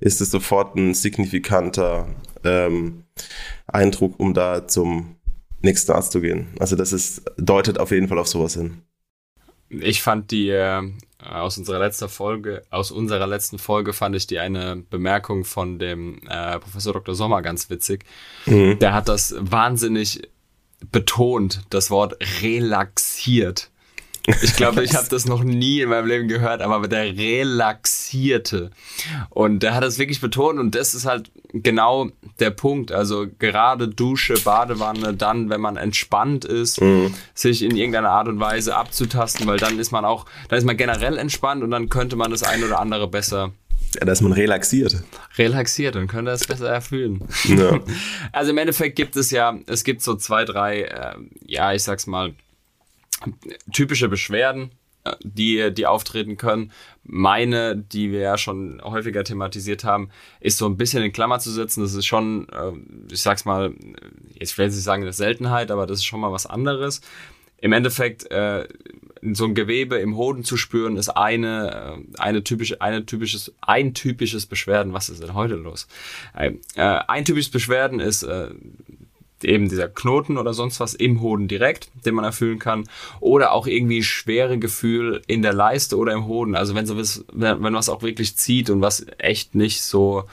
ist 0.00 0.22
es 0.22 0.30
sofort 0.30 0.74
ein 0.76 0.94
signifikanter 0.94 2.08
ähm, 2.44 3.04
Eindruck, 3.66 4.18
um 4.18 4.32
da 4.32 4.66
zum 4.66 5.16
nächsten 5.62 5.92
Arzt 5.92 6.12
zu 6.12 6.20
gehen. 6.20 6.48
Also 6.58 6.76
das 6.76 6.92
ist, 6.92 7.22
deutet 7.36 7.78
auf 7.78 7.90
jeden 7.90 8.08
Fall 8.08 8.18
auf 8.18 8.28
sowas 8.28 8.54
hin. 8.54 8.82
Ich 9.68 10.02
fand 10.02 10.30
die 10.30 10.50
äh, 10.50 10.82
aus 11.18 11.56
unserer 11.56 11.78
letzten 11.78 12.08
Folge, 12.08 12.62
aus 12.70 12.90
unserer 12.90 13.26
letzten 13.26 13.58
Folge 13.58 13.92
fand 13.92 14.16
ich 14.16 14.26
die 14.26 14.38
eine 14.38 14.76
Bemerkung 14.90 15.44
von 15.44 15.78
dem 15.78 16.20
äh, 16.28 16.58
Professor 16.58 16.92
Dr. 16.92 17.14
Sommer 17.14 17.42
ganz 17.42 17.70
witzig. 17.70 18.04
Mhm. 18.46 18.78
Der 18.80 18.92
hat 18.92 19.08
das 19.08 19.34
wahnsinnig 19.38 20.28
betont, 20.90 21.62
das 21.70 21.90
Wort 21.90 22.16
relaxiert. 22.42 23.70
Ich 24.42 24.54
glaube, 24.54 24.84
ich 24.84 24.94
habe 24.94 25.08
das 25.08 25.26
noch 25.26 25.42
nie 25.42 25.80
in 25.80 25.88
meinem 25.88 26.06
Leben 26.06 26.28
gehört, 26.28 26.62
aber 26.62 26.86
der 26.86 27.16
relaxierte. 27.16 28.70
Und 29.30 29.60
der 29.60 29.74
hat 29.74 29.82
das 29.82 29.98
wirklich 29.98 30.20
betont 30.20 30.60
und 30.60 30.74
das 30.74 30.94
ist 30.94 31.06
halt 31.06 31.32
genau 31.52 32.10
der 32.40 32.50
Punkt. 32.50 32.92
Also 32.92 33.26
gerade 33.38 33.88
Dusche, 33.88 34.34
Badewanne, 34.34 35.14
dann, 35.14 35.50
wenn 35.50 35.60
man 35.60 35.76
entspannt 35.76 36.44
ist, 36.44 36.80
mhm. 36.80 37.14
sich 37.34 37.62
in 37.62 37.76
irgendeiner 37.76 38.10
Art 38.10 38.28
und 38.28 38.40
Weise 38.40 38.76
abzutasten, 38.76 39.46
weil 39.46 39.58
dann 39.58 39.78
ist 39.78 39.92
man 39.92 40.04
auch, 40.04 40.26
dann 40.48 40.58
ist 40.58 40.64
man 40.64 40.76
generell 40.76 41.18
entspannt 41.18 41.62
und 41.62 41.70
dann 41.70 41.88
könnte 41.88 42.16
man 42.16 42.30
das 42.30 42.42
ein 42.42 42.62
oder 42.64 42.80
andere 42.80 43.08
besser 43.08 43.52
ja, 43.94 44.06
da 44.06 44.12
ist 44.12 44.22
man 44.22 44.32
relaxiert. 44.32 45.02
Relaxiert 45.36 45.96
und 45.96 46.06
könnte 46.06 46.30
es 46.30 46.46
besser 46.46 46.68
erfüllen. 46.68 47.28
Ja. 47.44 47.78
Also 48.32 48.50
im 48.52 48.58
Endeffekt 48.58 48.96
gibt 48.96 49.16
es 49.16 49.30
ja, 49.30 49.58
es 49.66 49.84
gibt 49.84 50.00
so 50.00 50.14
zwei, 50.14 50.46
drei, 50.46 50.82
äh, 50.82 51.14
ja, 51.44 51.74
ich 51.74 51.82
sag's 51.82 52.06
mal, 52.06 52.32
typische 53.72 54.08
Beschwerden, 54.08 54.70
die, 55.22 55.72
die 55.72 55.86
auftreten 55.86 56.36
können. 56.36 56.72
Meine, 57.04 57.76
die 57.76 58.12
wir 58.12 58.20
ja 58.20 58.38
schon 58.38 58.80
häufiger 58.84 59.24
thematisiert 59.24 59.84
haben, 59.84 60.10
ist 60.40 60.58
so 60.58 60.66
ein 60.66 60.76
bisschen 60.76 61.02
in 61.02 61.12
Klammer 61.12 61.40
zu 61.40 61.50
setzen. 61.50 61.82
Das 61.82 61.94
ist 61.94 62.06
schon, 62.06 62.48
äh, 62.50 62.72
ich 63.12 63.22
sag's 63.22 63.44
mal, 63.44 63.74
jetzt 64.34 64.52
ich 64.52 64.58
nicht 64.58 64.82
sagen 64.82 65.02
eine 65.02 65.12
Seltenheit, 65.12 65.70
aber 65.70 65.86
das 65.86 65.98
ist 65.98 66.04
schon 66.04 66.20
mal 66.20 66.32
was 66.32 66.46
anderes. 66.46 67.00
Im 67.58 67.72
Endeffekt, 67.72 68.30
äh, 68.30 68.68
so 69.32 69.44
ein 69.44 69.54
Gewebe 69.54 69.96
im 69.96 70.16
Hoden 70.16 70.42
zu 70.42 70.56
spüren, 70.56 70.96
ist 70.96 71.08
eine, 71.08 71.98
eine 72.18 72.42
typische, 72.42 72.80
eine 72.80 73.06
typisches, 73.06 73.52
ein 73.60 73.94
typisches 73.94 74.46
Beschwerden. 74.46 74.92
Was 74.92 75.08
ist 75.08 75.22
denn 75.22 75.34
heute 75.34 75.54
los? 75.54 75.86
Ein 76.32 77.24
typisches 77.24 77.52
Beschwerden 77.52 78.00
ist 78.00 78.26
eben 79.44 79.68
dieser 79.68 79.88
Knoten 79.88 80.38
oder 80.38 80.54
sonst 80.54 80.80
was 80.80 80.94
im 80.94 81.20
Hoden 81.20 81.48
direkt, 81.48 81.90
den 82.04 82.14
man 82.14 82.24
erfüllen 82.24 82.58
kann. 82.58 82.88
Oder 83.20 83.52
auch 83.52 83.66
irgendwie 83.66 84.02
schwere 84.02 84.58
Gefühl 84.58 85.22
in 85.26 85.42
der 85.42 85.52
Leiste 85.52 85.96
oder 85.96 86.12
im 86.12 86.26
Hoden. 86.26 86.54
Also 86.54 86.74
wenn 86.74 86.86
sowas, 86.86 87.24
wenn, 87.32 87.62
wenn 87.62 87.74
was 87.74 87.88
auch 87.88 88.02
wirklich 88.02 88.36
zieht 88.36 88.70
und 88.70 88.80
was 88.80 89.06
echt 89.18 89.54
nicht 89.54 89.82
so 89.82 90.24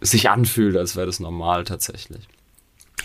sich 0.00 0.30
anfühlt, 0.30 0.76
als 0.76 0.96
wäre 0.96 1.06
das 1.06 1.20
normal 1.20 1.64
tatsächlich. 1.64 2.28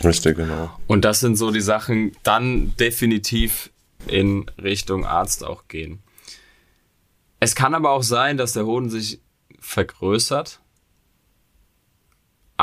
Richtig, 0.04 0.38
genau. 0.38 0.72
Und 0.88 1.06
das 1.06 1.20
sind 1.20 1.36
so 1.36 1.52
die 1.52 1.62
Sachen, 1.62 2.12
dann 2.24 2.76
definitiv 2.78 3.70
in 4.08 4.46
Richtung 4.62 5.06
Arzt 5.06 5.44
auch 5.44 5.68
gehen. 5.68 6.00
Es 7.40 7.56
kann 7.56 7.76
aber 7.76 7.92
auch 7.92 8.04
sein, 8.04 8.38
dass 8.38 8.54
der 8.54 8.66
Hoden 8.66 8.90
sich 8.90 9.20
vergrößert. 9.60 10.60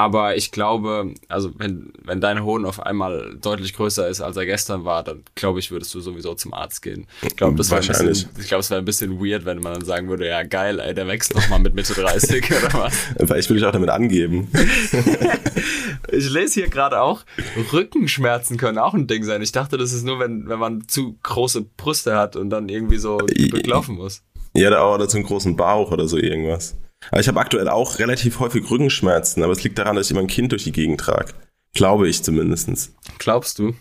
Aber 0.00 0.34
ich 0.34 0.50
glaube, 0.50 1.12
also 1.28 1.52
wenn, 1.58 1.92
wenn 2.02 2.22
dein 2.22 2.42
Hohn 2.42 2.64
auf 2.64 2.80
einmal 2.80 3.36
deutlich 3.38 3.74
größer 3.74 4.08
ist, 4.08 4.22
als 4.22 4.34
er 4.38 4.46
gestern 4.46 4.86
war, 4.86 5.04
dann 5.04 5.24
glaube 5.34 5.58
ich, 5.58 5.70
würdest 5.70 5.94
du 5.94 6.00
sowieso 6.00 6.32
zum 6.32 6.54
Arzt 6.54 6.80
gehen. 6.80 7.06
Ich 7.20 7.36
glaube, 7.36 7.58
das 7.58 7.70
wäre 7.70 7.82
ein 7.82 8.06
bisschen, 8.06 8.30
ich 8.38 8.48
glaube, 8.48 8.60
es 8.60 8.70
wäre 8.70 8.80
ein 8.80 8.86
bisschen 8.86 9.20
weird, 9.20 9.44
wenn 9.44 9.58
man 9.58 9.74
dann 9.74 9.84
sagen 9.84 10.08
würde, 10.08 10.26
ja 10.26 10.42
geil, 10.42 10.80
ey, 10.80 10.94
der 10.94 11.06
wächst 11.06 11.34
noch 11.34 11.46
mal 11.50 11.58
mit 11.58 11.74
Mitte 11.74 11.92
30 11.92 12.50
oder 12.50 12.72
was. 12.80 12.94
Vielleicht 13.18 13.50
würde 13.50 13.60
ich 13.60 13.66
auch 13.66 13.72
damit 13.72 13.90
angeben. 13.90 14.48
ich 16.10 16.30
lese 16.30 16.60
hier 16.60 16.70
gerade 16.70 17.02
auch, 17.02 17.26
Rückenschmerzen 17.70 18.56
können 18.56 18.78
auch 18.78 18.94
ein 18.94 19.06
Ding 19.06 19.22
sein. 19.24 19.42
Ich 19.42 19.52
dachte, 19.52 19.76
das 19.76 19.92
ist 19.92 20.06
nur, 20.06 20.18
wenn, 20.18 20.48
wenn 20.48 20.58
man 20.58 20.88
zu 20.88 21.18
große 21.22 21.60
Brüste 21.76 22.16
hat 22.16 22.36
und 22.36 22.48
dann 22.48 22.70
irgendwie 22.70 22.96
so 22.96 23.18
durchlaufen 23.18 23.96
muss. 23.96 24.22
Ja, 24.54 24.82
oder 24.82 25.08
zu 25.08 25.18
einem 25.18 25.26
großen 25.26 25.56
Bauch 25.56 25.92
oder 25.92 26.08
so 26.08 26.16
irgendwas. 26.16 26.74
Aber 27.10 27.20
ich 27.20 27.28
habe 27.28 27.40
aktuell 27.40 27.68
auch 27.68 27.98
relativ 27.98 28.40
häufig 28.40 28.70
Rückenschmerzen, 28.70 29.42
aber 29.42 29.52
es 29.52 29.64
liegt 29.64 29.78
daran, 29.78 29.96
dass 29.96 30.06
ich 30.06 30.12
immer 30.12 30.20
ein 30.20 30.26
Kind 30.26 30.52
durch 30.52 30.64
die 30.64 30.72
Gegend 30.72 31.00
trage. 31.00 31.32
Glaube 31.72 32.08
ich 32.08 32.22
zumindest. 32.22 32.92
Glaubst 33.18 33.58
du? 33.58 33.74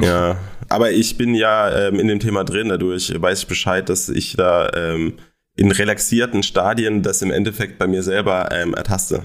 ja, 0.00 0.38
aber 0.68 0.92
ich 0.92 1.16
bin 1.16 1.34
ja 1.34 1.88
ähm, 1.88 1.98
in 1.98 2.08
dem 2.08 2.20
Thema 2.20 2.44
drin, 2.44 2.68
dadurch 2.68 3.12
weiß 3.14 3.40
ich 3.40 3.46
Bescheid, 3.48 3.88
dass 3.88 4.08
ich 4.08 4.36
da 4.36 4.70
ähm, 4.74 5.18
in 5.56 5.70
relaxierten 5.70 6.42
Stadien 6.42 7.02
das 7.02 7.20
im 7.20 7.30
Endeffekt 7.30 7.78
bei 7.78 7.86
mir 7.86 8.02
selber 8.02 8.50
ähm, 8.52 8.74
ertaste. 8.74 9.24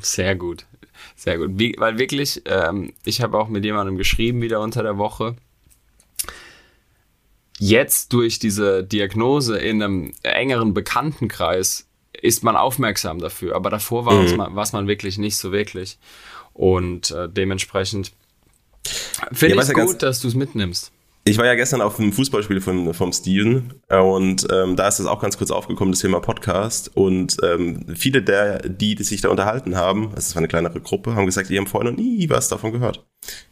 Sehr 0.00 0.34
gut, 0.34 0.66
sehr 1.14 1.38
gut. 1.38 1.50
Wie, 1.54 1.74
weil 1.78 1.98
wirklich, 1.98 2.42
ähm, 2.46 2.92
ich 3.04 3.22
habe 3.22 3.38
auch 3.38 3.48
mit 3.48 3.64
jemandem 3.64 3.96
geschrieben 3.96 4.42
wieder 4.42 4.60
unter 4.60 4.82
der 4.82 4.98
Woche. 4.98 5.36
Jetzt 7.58 8.12
durch 8.12 8.40
diese 8.40 8.82
Diagnose 8.82 9.56
in 9.56 9.82
einem 9.82 10.12
engeren 10.24 10.74
Bekanntenkreis 10.74 11.86
ist 12.20 12.44
man 12.44 12.56
aufmerksam 12.56 13.18
dafür. 13.18 13.54
Aber 13.54 13.70
davor 13.70 14.06
war 14.06 14.14
mhm. 14.14 14.36
man, 14.36 14.52
man 14.54 14.88
wirklich 14.88 15.18
nicht 15.18 15.36
so 15.36 15.52
wirklich. 15.52 15.98
Und 16.52 17.10
äh, 17.10 17.28
dementsprechend 17.28 18.12
finde 19.32 19.54
ja, 19.54 19.62
ich 19.62 19.68
es 19.68 19.76
ja 19.76 19.84
gut, 19.84 20.02
dass 20.02 20.20
du 20.20 20.28
es 20.28 20.34
mitnimmst. 20.34 20.92
Ich 21.24 21.38
war 21.38 21.46
ja 21.46 21.54
gestern 21.54 21.80
auf 21.80 22.00
einem 22.00 22.12
Fußballspiel 22.12 22.60
von, 22.60 22.92
vom 22.94 23.12
Steven 23.12 23.74
äh, 23.88 23.96
und 23.96 24.44
ähm, 24.50 24.74
da 24.74 24.88
ist 24.88 24.98
es 24.98 25.06
auch 25.06 25.20
ganz 25.20 25.38
kurz 25.38 25.52
aufgekommen, 25.52 25.92
das 25.92 26.00
Thema 26.00 26.18
Podcast. 26.18 26.90
Und 26.96 27.36
ähm, 27.44 27.86
viele 27.94 28.22
der, 28.22 28.68
die, 28.68 28.96
die 28.96 29.04
sich 29.04 29.20
da 29.20 29.28
unterhalten 29.28 29.76
haben, 29.76 30.10
es 30.16 30.34
war 30.34 30.40
eine 30.40 30.48
kleinere 30.48 30.80
Gruppe, 30.80 31.14
haben 31.14 31.26
gesagt, 31.26 31.48
die 31.48 31.56
haben 31.58 31.68
vorher 31.68 31.92
noch 31.92 31.96
nie 31.96 32.28
was 32.28 32.48
davon 32.48 32.72
gehört. 32.72 33.06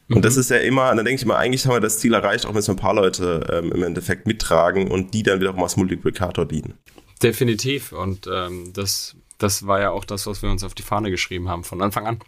Mhm. 0.09 0.17
Und 0.17 0.25
das 0.25 0.37
ist 0.37 0.50
ja 0.50 0.57
immer, 0.57 0.88
dann 0.88 1.05
denke 1.05 1.14
ich 1.14 1.23
immer, 1.23 1.37
eigentlich 1.37 1.64
haben 1.64 1.75
wir 1.75 1.81
das 1.81 2.00
Ziel 2.00 2.12
erreicht, 2.12 2.45
auch 2.45 2.50
wenn 2.50 2.59
es 2.59 2.69
ein 2.69 2.75
paar 2.75 2.95
Leute 2.95 3.47
ähm, 3.52 3.71
im 3.71 3.85
Endeffekt 3.85 4.26
mittragen 4.26 4.90
und 4.90 5.14
die 5.14 5.23
dann 5.23 5.38
wiederum 5.38 5.62
als 5.62 5.76
Multiplikator 5.76 6.47
dienen. 6.47 6.75
Definitiv. 7.23 7.93
Und 7.93 8.27
ähm, 8.33 8.73
das, 8.73 9.17
das 9.39 9.67
war 9.67 9.81
ja 9.81 9.91
auch 9.91 10.05
das, 10.05 10.27
was 10.27 10.43
wir 10.43 10.50
uns 10.50 10.65
auf 10.65 10.75
die 10.75 10.83
Fahne 10.83 11.11
geschrieben 11.11 11.49
haben 11.49 11.65
von 11.65 11.83
Anfang 11.83 12.07
an. 12.07 12.21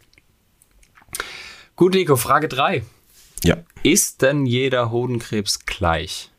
Gut, 1.76 1.94
Nico, 1.94 2.16
Frage 2.16 2.48
3. 2.48 2.82
Ja. 3.44 3.56
Ist 3.82 4.22
denn 4.22 4.46
jeder 4.46 4.90
Hodenkrebs 4.90 5.66
gleich? 5.66 6.30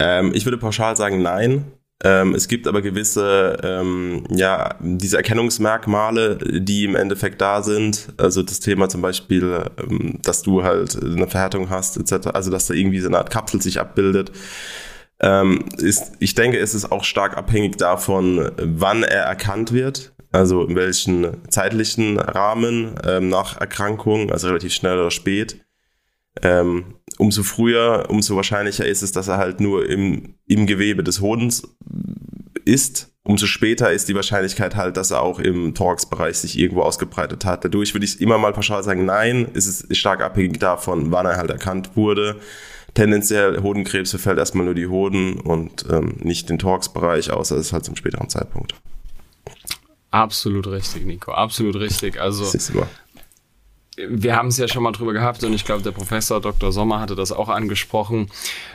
Ähm, 0.00 0.32
ich 0.34 0.46
würde 0.46 0.58
pauschal 0.58 0.96
sagen, 0.96 1.22
nein. 1.22 1.72
Ähm, 2.04 2.34
es 2.34 2.48
gibt 2.48 2.66
aber 2.66 2.82
gewisse, 2.82 3.58
ähm, 3.62 4.24
ja, 4.30 4.74
diese 4.80 5.16
Erkennungsmerkmale, 5.16 6.38
die 6.38 6.84
im 6.84 6.96
Endeffekt 6.96 7.40
da 7.40 7.62
sind. 7.62 8.08
Also 8.16 8.42
das 8.42 8.58
Thema 8.58 8.88
zum 8.88 9.02
Beispiel, 9.02 9.70
ähm, 9.78 10.18
dass 10.22 10.42
du 10.42 10.64
halt 10.64 11.00
eine 11.00 11.28
Verhärtung 11.28 11.70
hast, 11.70 11.96
etc. 11.96 12.28
Also 12.28 12.50
dass 12.50 12.66
da 12.66 12.74
irgendwie 12.74 13.00
so 13.00 13.08
eine 13.08 13.18
Art 13.18 13.30
Kapsel 13.30 13.62
sich 13.62 13.78
abbildet 13.78 14.32
ähm, 15.22 15.64
ist, 15.78 16.12
ich 16.18 16.34
denke, 16.34 16.58
es 16.58 16.74
ist 16.74 16.90
auch 16.90 17.04
stark 17.04 17.36
abhängig 17.36 17.78
davon, 17.78 18.50
wann 18.58 19.04
er 19.04 19.22
erkannt 19.22 19.72
wird. 19.72 20.12
Also 20.32 20.64
in 20.64 20.74
welchen 20.74 21.48
zeitlichen 21.50 22.18
Rahmen 22.18 22.94
ähm, 23.06 23.28
nach 23.28 23.60
Erkrankung, 23.60 24.32
also 24.32 24.48
relativ 24.48 24.72
schnell 24.72 24.98
oder 24.98 25.10
spät. 25.10 25.60
Ähm, 26.42 26.94
umso 27.18 27.42
früher, 27.42 28.06
umso 28.08 28.34
wahrscheinlicher 28.34 28.86
ist 28.86 29.02
es, 29.02 29.12
dass 29.12 29.28
er 29.28 29.36
halt 29.36 29.60
nur 29.60 29.88
im, 29.88 30.36
im 30.46 30.66
Gewebe 30.66 31.04
des 31.04 31.20
Hodens 31.20 31.62
ist. 32.64 33.12
Umso 33.24 33.46
später 33.46 33.92
ist 33.92 34.08
die 34.08 34.14
Wahrscheinlichkeit 34.14 34.74
halt, 34.74 34.96
dass 34.96 35.10
er 35.10 35.20
auch 35.20 35.38
im 35.38 35.74
Thoraxbereich 35.74 36.38
sich 36.38 36.58
irgendwo 36.58 36.80
ausgebreitet 36.80 37.44
hat. 37.44 37.64
Dadurch 37.64 37.94
würde 37.94 38.06
ich 38.06 38.20
immer 38.20 38.38
mal 38.38 38.54
pauschal 38.54 38.82
sagen, 38.82 39.04
nein, 39.04 39.48
es 39.54 39.66
ist 39.66 39.94
stark 39.96 40.22
abhängig 40.22 40.58
davon, 40.58 41.12
wann 41.12 41.26
er 41.26 41.36
halt 41.36 41.50
erkannt 41.50 41.94
wurde 41.94 42.40
tendenziell 42.94 43.62
Hodenkrebs 43.62 44.10
verfällt 44.10 44.38
erstmal 44.38 44.64
nur 44.64 44.74
die 44.74 44.86
Hoden 44.86 45.40
und 45.40 45.86
ähm, 45.90 46.16
nicht 46.20 46.48
den 46.48 46.58
Thoraxbereich, 46.58 47.30
außer 47.30 47.56
es 47.56 47.66
ist 47.66 47.72
halt 47.72 47.84
zum 47.84 47.96
späteren 47.96 48.28
Zeitpunkt. 48.28 48.74
Absolut 50.10 50.66
richtig, 50.66 51.06
Nico. 51.06 51.32
Absolut 51.32 51.76
richtig. 51.76 52.20
Also 52.20 52.44
wir 53.96 54.36
haben 54.36 54.48
es 54.48 54.56
ja 54.56 54.68
schon 54.68 54.82
mal 54.82 54.92
drüber 54.92 55.12
gehabt 55.12 55.44
und 55.44 55.52
ich 55.52 55.64
glaube, 55.64 55.82
der 55.82 55.90
Professor 55.90 56.40
Dr. 56.40 56.72
Sommer 56.72 57.00
hatte 57.00 57.14
das 57.14 57.30
auch 57.30 57.48
angesprochen. 57.48 58.30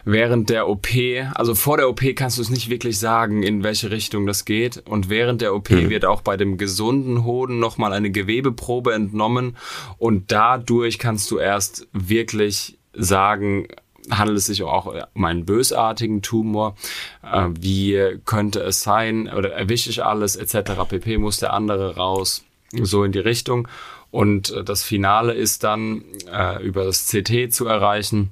Während 0.06 0.50
der 0.50 0.68
OP, 0.68 0.88
also 1.34 1.56
vor 1.56 1.78
der 1.78 1.90
OP 1.90 2.02
kannst 2.16 2.38
du 2.38 2.42
es 2.42 2.50
nicht 2.50 2.70
wirklich 2.70 3.00
sagen, 3.00 3.42
in 3.42 3.64
welche 3.64 3.90
Richtung 3.90 4.28
das 4.28 4.46
geht. 4.46 4.84
Und 4.86 5.10
während 5.10 5.42
der 5.42 5.56
OP 5.56 5.72
mhm. 5.72 5.90
wird 5.90 6.06
auch 6.06 6.22
bei 6.22 6.38
dem 6.38 6.58
gesunden 6.58 7.24
Hoden 7.24 7.60
nochmal 7.60 7.94
eine 7.94 8.12
Gewebeprobe 8.12 8.94
entnommen 8.94 9.58
und 9.98 10.32
dadurch 10.32 11.00
kannst 11.00 11.32
du 11.32 11.40
erst 11.40 11.88
wirklich 11.94 12.78
sagen, 12.94 13.68
handelt 14.10 14.38
es 14.38 14.46
sich 14.46 14.64
auch 14.64 14.94
um 15.14 15.26
einen 15.26 15.46
bösartigen 15.46 16.22
Tumor. 16.22 16.76
Äh, 17.24 17.50
wie 17.60 18.20
könnte 18.26 18.62
es 18.62 18.82
sein? 18.82 19.30
Oder 19.30 19.54
erwische 19.54 19.90
ich 19.90 20.04
alles 20.04 20.36
etc. 20.36 20.72
pp. 20.88 21.18
Muss 21.18 21.38
der 21.38 21.54
andere 21.54 21.96
raus? 21.96 22.44
So 22.74 23.04
in 23.04 23.12
die 23.12 23.20
Richtung. 23.20 23.68
Und 24.12 24.52
äh, 24.52 24.64
das 24.64 24.84
Finale 24.84 25.34
ist 25.34 25.64
dann 25.64 26.04
äh, 26.32 26.64
über 26.64 26.86
das 26.86 27.08
CT 27.08 27.54
zu 27.54 27.66
erreichen, 27.66 28.32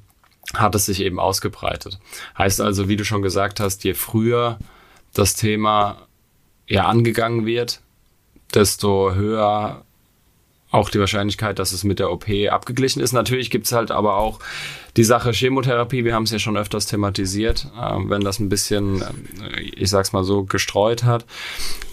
hat 0.53 0.75
es 0.75 0.85
sich 0.85 1.01
eben 1.01 1.19
ausgebreitet. 1.19 1.99
Heißt 2.37 2.61
also, 2.61 2.87
wie 2.87 2.95
du 2.95 3.05
schon 3.05 3.21
gesagt 3.21 3.59
hast, 3.59 3.83
je 3.83 3.93
früher 3.93 4.59
das 5.13 5.35
Thema 5.35 6.07
ja 6.67 6.85
angegangen 6.85 7.45
wird, 7.45 7.81
desto 8.53 9.13
höher 9.13 9.84
auch 10.71 10.89
die 10.89 10.99
Wahrscheinlichkeit, 10.99 11.59
dass 11.59 11.71
es 11.71 11.83
mit 11.83 11.99
der 11.99 12.11
OP 12.11 12.25
abgeglichen 12.49 13.01
ist. 13.01 13.13
Natürlich 13.13 13.49
gibt 13.49 13.65
es 13.65 13.71
halt 13.71 13.91
aber 13.91 14.17
auch 14.17 14.39
die 14.97 15.03
Sache 15.03 15.31
Chemotherapie, 15.31 16.03
wir 16.03 16.13
haben 16.13 16.23
es 16.23 16.31
ja 16.31 16.39
schon 16.39 16.57
öfters 16.57 16.85
thematisiert, 16.87 17.67
äh, 17.79 17.95
wenn 18.09 18.21
das 18.21 18.39
ein 18.39 18.49
bisschen, 18.49 19.01
äh, 19.01 19.61
ich 19.61 19.89
sag's 19.89 20.13
mal 20.13 20.23
so, 20.23 20.43
gestreut 20.43 21.03
hat. 21.03 21.25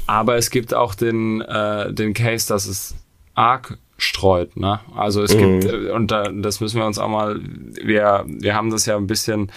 Aber 0.07 0.37
es 0.37 0.51
gibt 0.51 0.75
auch 0.75 0.95
den, 0.95 1.41
äh, 1.43 1.93
den 1.93 2.15
Case, 2.15 2.49
dass 2.49 2.67
es 2.67 2.95
arg 3.35 3.79
streut. 3.99 4.57
Ne? 4.57 4.81
Also 4.95 5.23
es 5.23 5.35
mhm. 5.35 5.61
gibt, 5.61 5.73
äh, 5.73 5.91
und 5.91 6.11
da, 6.11 6.29
das 6.29 6.61
müssen 6.61 6.79
wir 6.79 6.87
uns 6.87 6.99
auch 6.99 7.09
mal, 7.09 7.41
wir, 7.41 8.25
wir 8.27 8.55
haben 8.55 8.71
das 8.71 8.87
ja 8.87 8.97
ein 8.97 9.07
bisschen, 9.07 9.53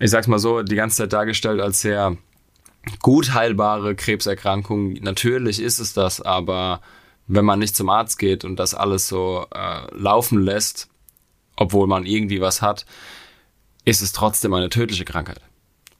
ich 0.00 0.10
sag's 0.10 0.26
mal 0.26 0.38
so, 0.38 0.62
die 0.62 0.76
ganze 0.76 0.98
Zeit 0.98 1.12
dargestellt 1.12 1.60
als 1.60 1.80
sehr 1.80 2.16
gut 3.02 3.34
heilbare 3.34 3.94
Krebserkrankung. 3.94 4.94
Natürlich 4.94 5.60
ist 5.60 5.78
es 5.78 5.94
das, 5.94 6.20
aber 6.20 6.80
wenn 7.26 7.44
man 7.44 7.58
nicht 7.58 7.76
zum 7.76 7.88
Arzt 7.88 8.18
geht 8.18 8.44
und 8.44 8.56
das 8.56 8.74
alles 8.74 9.08
so 9.08 9.46
äh, 9.54 9.94
laufen 9.96 10.42
lässt, 10.42 10.88
obwohl 11.56 11.86
man 11.86 12.06
irgendwie 12.06 12.40
was 12.40 12.62
hat, 12.62 12.86
ist 13.84 14.02
es 14.02 14.12
trotzdem 14.12 14.52
eine 14.54 14.68
tödliche 14.68 15.04
Krankheit. 15.04 15.40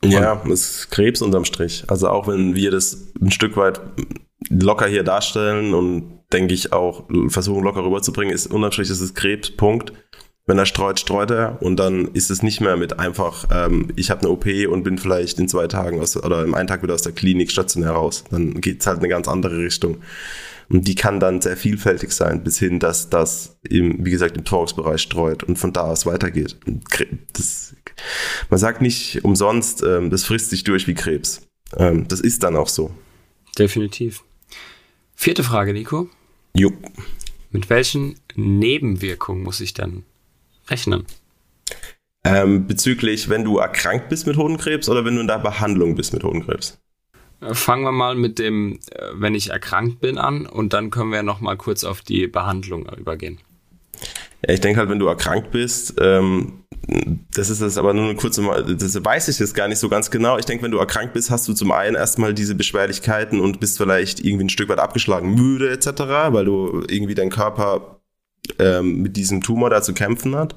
Und 0.02 0.10
ja, 0.10 0.42
es 0.44 0.78
ist 0.78 0.90
Krebs 0.90 1.22
unterm 1.22 1.44
Strich. 1.44 1.84
Also 1.88 2.08
auch 2.08 2.26
wenn 2.26 2.54
wir 2.54 2.70
das 2.70 3.12
ein 3.20 3.30
Stück 3.30 3.56
weit 3.56 3.80
locker 4.50 4.86
hier 4.86 5.02
darstellen 5.02 5.72
und 5.72 6.20
denke 6.32 6.52
ich 6.52 6.72
auch 6.72 7.04
versuchen 7.28 7.64
locker 7.64 7.84
rüberzubringen, 7.84 8.34
ist 8.34 8.46
unterm 8.48 8.72
Strich 8.72 8.90
ist 8.90 9.00
es 9.00 9.14
Krebs, 9.14 9.50
Punkt. 9.50 9.92
Wenn 10.46 10.58
er 10.58 10.66
streut, 10.66 11.00
streut 11.00 11.30
er 11.30 11.62
und 11.62 11.76
dann 11.76 12.08
ist 12.08 12.30
es 12.30 12.42
nicht 12.42 12.60
mehr 12.60 12.76
mit 12.76 12.98
einfach, 12.98 13.46
ähm, 13.50 13.88
ich 13.96 14.10
habe 14.10 14.20
eine 14.20 14.28
OP 14.28 14.44
und 14.70 14.82
bin 14.82 14.98
vielleicht 14.98 15.38
in 15.38 15.48
zwei 15.48 15.68
Tagen 15.68 16.02
aus, 16.02 16.22
oder 16.22 16.44
im 16.44 16.54
einen 16.54 16.66
Tag 16.66 16.82
wieder 16.82 16.92
aus 16.92 17.00
der 17.00 17.12
Klinik 17.12 17.50
stationär 17.50 17.92
raus. 17.92 18.24
Dann 18.30 18.60
geht 18.60 18.82
es 18.82 18.86
halt 18.86 18.98
in 18.98 19.04
eine 19.04 19.08
ganz 19.08 19.26
andere 19.26 19.56
Richtung. 19.56 20.02
Und 20.68 20.88
die 20.88 20.94
kann 20.94 21.20
dann 21.20 21.40
sehr 21.40 21.56
vielfältig 21.56 22.12
sein, 22.12 22.42
bis 22.42 22.58
hin, 22.58 22.80
dass 22.80 23.10
das 23.10 23.56
im, 23.68 24.04
wie 24.04 24.10
gesagt, 24.10 24.36
im 24.36 24.44
Talksbereich 24.44 25.00
streut 25.00 25.42
und 25.42 25.56
von 25.56 25.72
da 25.72 25.82
aus 25.82 26.06
weitergeht. 26.06 26.56
Das, 27.32 27.74
man 28.50 28.58
sagt 28.58 28.80
nicht 28.80 29.24
umsonst, 29.24 29.82
ähm, 29.82 30.10
das 30.10 30.24
frisst 30.24 30.50
sich 30.50 30.64
durch 30.64 30.86
wie 30.86 30.94
Krebs. 30.94 31.42
Ähm, 31.76 32.08
das 32.08 32.20
ist 32.20 32.42
dann 32.42 32.56
auch 32.56 32.68
so. 32.68 32.90
Definitiv. 33.58 34.22
Vierte 35.14 35.44
Frage, 35.44 35.72
Nico. 35.72 36.08
Jo. 36.54 36.72
Mit 37.50 37.70
welchen 37.70 38.16
Nebenwirkungen 38.34 39.42
muss 39.42 39.60
ich 39.60 39.74
dann 39.74 40.04
rechnen? 40.68 41.06
Ähm, 42.24 42.66
bezüglich, 42.66 43.28
wenn 43.28 43.44
du 43.44 43.58
erkrankt 43.58 44.08
bist 44.08 44.26
mit 44.26 44.36
Hodenkrebs 44.36 44.88
oder 44.88 45.04
wenn 45.04 45.14
du 45.14 45.20
in 45.20 45.26
der 45.26 45.38
Behandlung 45.38 45.94
bist 45.94 46.12
mit 46.12 46.24
Hodenkrebs? 46.24 46.78
Fangen 47.52 47.84
wir 47.84 47.92
mal 47.92 48.14
mit 48.14 48.38
dem, 48.38 48.78
äh, 48.90 49.08
wenn 49.14 49.34
ich 49.34 49.50
erkrankt 49.50 50.00
bin, 50.00 50.18
an 50.18 50.46
und 50.46 50.72
dann 50.72 50.90
können 50.90 51.12
wir 51.12 51.22
noch 51.22 51.40
mal 51.40 51.56
kurz 51.56 51.84
auf 51.84 52.02
die 52.02 52.26
Behandlung 52.26 52.88
übergehen. 52.96 53.38
Ja, 54.46 54.54
ich 54.54 54.60
denke 54.60 54.80
halt, 54.80 54.90
wenn 54.90 54.98
du 54.98 55.06
erkrankt 55.06 55.50
bist, 55.50 55.94
ähm, 56.00 56.64
das 57.34 57.48
ist 57.48 57.62
das 57.62 57.78
aber 57.78 57.94
nur 57.94 58.04
eine 58.04 58.14
kurze, 58.14 58.42
das 58.78 59.02
weiß 59.02 59.28
ich 59.28 59.38
jetzt 59.38 59.54
gar 59.54 59.68
nicht 59.68 59.78
so 59.78 59.88
ganz 59.88 60.10
genau. 60.10 60.38
Ich 60.38 60.44
denke, 60.44 60.64
wenn 60.64 60.70
du 60.70 60.78
erkrankt 60.78 61.14
bist, 61.14 61.30
hast 61.30 61.48
du 61.48 61.54
zum 61.54 61.72
einen 61.72 61.96
erstmal 61.96 62.34
diese 62.34 62.54
Beschwerlichkeiten 62.54 63.40
und 63.40 63.60
bist 63.60 63.78
vielleicht 63.78 64.20
irgendwie 64.20 64.44
ein 64.44 64.50
Stück 64.50 64.68
weit 64.68 64.78
abgeschlagen, 64.78 65.34
müde 65.34 65.70
etc., 65.70 65.86
weil 66.28 66.44
du 66.44 66.84
irgendwie 66.88 67.14
dein 67.14 67.30
Körper 67.30 68.00
ähm, 68.58 69.02
mit 69.02 69.16
diesem 69.16 69.40
Tumor 69.40 69.70
da 69.70 69.82
zu 69.82 69.94
kämpfen 69.94 70.36
hat. 70.36 70.54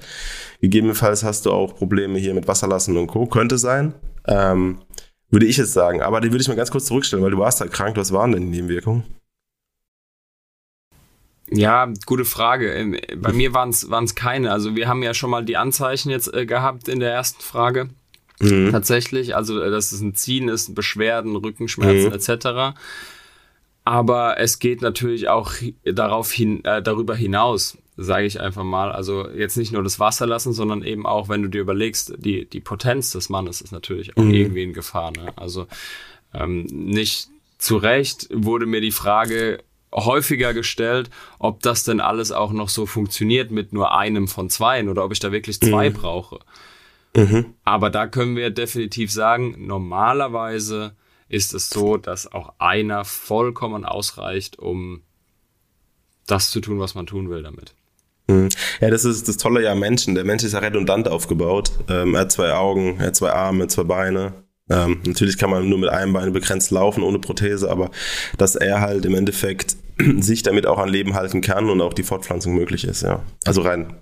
Gegebenenfalls 0.61 1.23
hast 1.23 1.45
du 1.45 1.51
auch 1.51 1.75
Probleme 1.75 2.19
hier 2.19 2.33
mit 2.33 2.47
Wasserlassen 2.47 2.97
und 2.97 3.07
Co. 3.07 3.25
Könnte 3.27 3.57
sein. 3.57 3.93
Ähm, 4.27 4.79
würde 5.29 5.45
ich 5.45 5.57
jetzt 5.57 5.73
sagen. 5.73 6.01
Aber 6.01 6.21
die 6.21 6.31
würde 6.31 6.41
ich 6.41 6.47
mal 6.47 6.55
ganz 6.55 6.71
kurz 6.71 6.85
zurückstellen, 6.85 7.23
weil 7.23 7.31
du 7.31 7.37
warst 7.37 7.61
halt 7.61 7.71
krank. 7.71 7.97
Was 7.97 8.11
waren 8.11 8.31
denn 8.31 8.43
die 8.43 8.57
Nebenwirkungen? 8.57 9.03
Ja, 11.49 11.91
gute 12.05 12.25
Frage. 12.25 12.73
Ähm, 12.73 12.97
bei 13.17 13.31
mir 13.31 13.53
waren 13.53 13.69
es 13.69 14.15
keine. 14.15 14.51
Also 14.51 14.75
wir 14.75 14.87
haben 14.87 15.03
ja 15.03 15.13
schon 15.13 15.29
mal 15.29 15.45
die 15.45 15.57
Anzeichen 15.57 16.09
jetzt 16.09 16.33
äh, 16.33 16.45
gehabt 16.45 16.87
in 16.87 16.99
der 16.99 17.13
ersten 17.13 17.41
Frage. 17.41 17.89
Mhm. 18.39 18.71
Tatsächlich, 18.71 19.35
also 19.35 19.61
äh, 19.61 19.71
dass 19.71 19.91
es 19.91 20.01
ein 20.01 20.13
Ziehen 20.13 20.49
ist, 20.49 20.75
Beschwerden, 20.75 21.35
Rückenschmerzen 21.35 22.09
mhm. 22.09 22.13
etc. 22.13 22.77
Aber 23.87 24.37
es 24.37 24.59
geht 24.59 24.81
natürlich 24.81 25.29
auch 25.29 25.53
darauf 25.85 26.29
hin, 26.29 26.61
äh, 26.65 26.81
darüber 26.81 27.15
hinaus, 27.15 27.77
sage 27.95 28.25
ich 28.25 28.41
einfach 28.41 28.65
mal. 28.65 28.91
Also 28.91 29.29
jetzt 29.29 29.55
nicht 29.55 29.71
nur 29.71 29.81
das 29.81 29.97
Wasser 29.97 30.27
lassen, 30.27 30.51
sondern 30.51 30.83
eben 30.83 31.05
auch, 31.05 31.29
wenn 31.29 31.41
du 31.41 31.47
dir 31.47 31.61
überlegst, 31.61 32.13
die, 32.17 32.43
die 32.43 32.59
Potenz 32.59 33.11
des 33.11 33.29
Mannes 33.29 33.61
ist 33.61 33.71
natürlich 33.71 34.17
auch 34.17 34.23
mhm. 34.23 34.33
irgendwie 34.33 34.63
in 34.63 34.73
Gefahr. 34.73 35.11
Ne? 35.11 35.31
Also 35.37 35.67
ähm, 36.33 36.63
nicht 36.63 37.29
zu 37.59 37.77
Recht 37.77 38.27
wurde 38.29 38.65
mir 38.65 38.81
die 38.81 38.91
Frage 38.91 39.59
häufiger 39.95 40.53
gestellt, 40.53 41.09
ob 41.39 41.61
das 41.61 41.85
denn 41.85 42.01
alles 42.01 42.33
auch 42.33 42.51
noch 42.51 42.67
so 42.67 42.87
funktioniert 42.87 43.51
mit 43.51 43.71
nur 43.71 43.97
einem 43.97 44.27
von 44.27 44.49
zweien 44.49 44.89
oder 44.89 45.05
ob 45.05 45.13
ich 45.13 45.21
da 45.21 45.31
wirklich 45.31 45.61
zwei 45.61 45.91
mhm. 45.91 45.93
brauche. 45.93 46.39
Mhm. 47.15 47.53
Aber 47.63 47.89
da 47.89 48.05
können 48.05 48.35
wir 48.35 48.49
definitiv 48.49 49.13
sagen, 49.13 49.65
normalerweise 49.65 50.91
ist 51.29 51.53
es 51.53 51.69
so, 51.69 51.97
dass 51.97 52.31
auch 52.31 52.53
einer 52.59 53.05
vollkommen 53.05 53.85
ausreicht, 53.85 54.59
um 54.59 55.01
das 56.25 56.51
zu 56.51 56.61
tun, 56.61 56.79
was 56.79 56.95
man 56.95 57.05
tun 57.05 57.29
will 57.29 57.43
damit. 57.43 57.73
Mhm. 58.27 58.49
Ja, 58.81 58.89
das 58.89 59.05
ist 59.05 59.27
das 59.27 59.37
Tolle 59.37 59.63
ja 59.63 59.71
am 59.71 59.79
Menschen. 59.79 60.15
Der 60.15 60.25
Mensch 60.25 60.43
ist 60.43 60.53
ja 60.53 60.59
redundant 60.59 61.07
aufgebaut. 61.07 61.71
Ähm, 61.89 62.15
er 62.15 62.21
hat 62.21 62.31
zwei 62.31 62.53
Augen, 62.53 62.97
er 62.99 63.07
hat 63.07 63.15
zwei 63.15 63.31
Arme, 63.31 63.67
zwei 63.67 63.83
Beine. 63.83 64.33
Ähm, 64.69 65.01
natürlich 65.05 65.37
kann 65.37 65.49
man 65.49 65.67
nur 65.69 65.79
mit 65.79 65.89
einem 65.89 66.11
Bein 66.11 66.33
begrenzt 66.33 66.71
laufen, 66.71 67.01
ohne 67.01 67.19
Prothese, 67.19 67.71
aber 67.71 67.89
dass 68.37 68.55
er 68.55 68.81
halt 68.81 69.05
im 69.05 69.15
Endeffekt 69.15 69.77
sich 70.19 70.43
damit 70.43 70.65
auch 70.65 70.77
an 70.77 70.89
Leben 70.89 71.13
halten 71.13 71.39
kann 71.39 71.69
und 71.69 71.79
auch 71.79 71.93
die 71.93 72.03
Fortpflanzung 72.03 72.53
möglich 72.53 72.83
ist, 72.83 73.01
ja. 73.01 73.23
Also 73.45 73.61
rein 73.61 73.95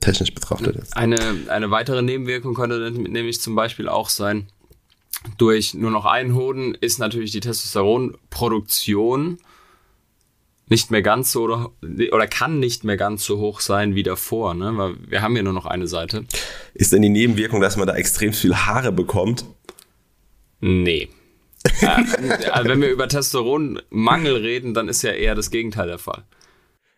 technisch 0.00 0.34
betrachtet 0.34 0.76
jetzt. 0.76 0.96
Eine, 0.96 1.18
eine 1.48 1.70
weitere 1.70 2.02
Nebenwirkung 2.02 2.54
könnte 2.54 2.90
nämlich 2.90 3.40
zum 3.40 3.54
Beispiel 3.54 3.88
auch 3.88 4.10
sein, 4.10 4.48
durch 5.38 5.74
nur 5.74 5.90
noch 5.90 6.04
einen 6.04 6.34
Hoden 6.34 6.74
ist 6.74 6.98
natürlich 6.98 7.32
die 7.32 7.40
Testosteronproduktion 7.40 9.38
nicht 10.68 10.90
mehr 10.90 11.02
ganz 11.02 11.30
so 11.30 11.42
oder, 11.42 11.72
oder 12.12 12.26
kann 12.26 12.58
nicht 12.58 12.84
mehr 12.84 12.96
ganz 12.96 13.24
so 13.24 13.38
hoch 13.38 13.60
sein 13.60 13.94
wie 13.94 14.02
davor, 14.02 14.54
ne? 14.54 14.72
Weil 14.76 14.94
wir 15.08 15.22
haben 15.22 15.36
ja 15.36 15.42
nur 15.42 15.52
noch 15.52 15.66
eine 15.66 15.86
Seite. 15.86 16.24
Ist 16.72 16.92
denn 16.92 17.02
die 17.02 17.10
Nebenwirkung, 17.10 17.60
dass 17.60 17.76
man 17.76 17.86
da 17.86 17.94
extrem 17.94 18.32
viel 18.32 18.54
Haare 18.54 18.90
bekommt? 18.90 19.44
Nee. 20.60 21.08
also 21.82 22.70
wenn 22.70 22.80
wir 22.80 22.90
über 22.90 23.08
Testosteronmangel 23.08 24.36
reden, 24.36 24.74
dann 24.74 24.88
ist 24.88 25.02
ja 25.02 25.12
eher 25.12 25.34
das 25.34 25.50
Gegenteil 25.50 25.88
der 25.88 25.98
Fall. 25.98 26.24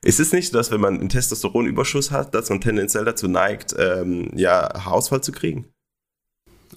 Ist 0.02 0.20
es 0.20 0.32
nicht, 0.32 0.54
dass 0.54 0.70
wenn 0.70 0.80
man 0.80 1.00
einen 1.00 1.08
Testosteronüberschuss 1.08 2.12
hat, 2.12 2.34
dass 2.34 2.48
man 2.50 2.60
tendenziell 2.60 3.04
dazu 3.04 3.26
neigt, 3.26 3.74
ähm, 3.76 4.30
ja, 4.36 4.68
Haarausfall 4.84 5.22
zu 5.22 5.32
kriegen? 5.32 5.66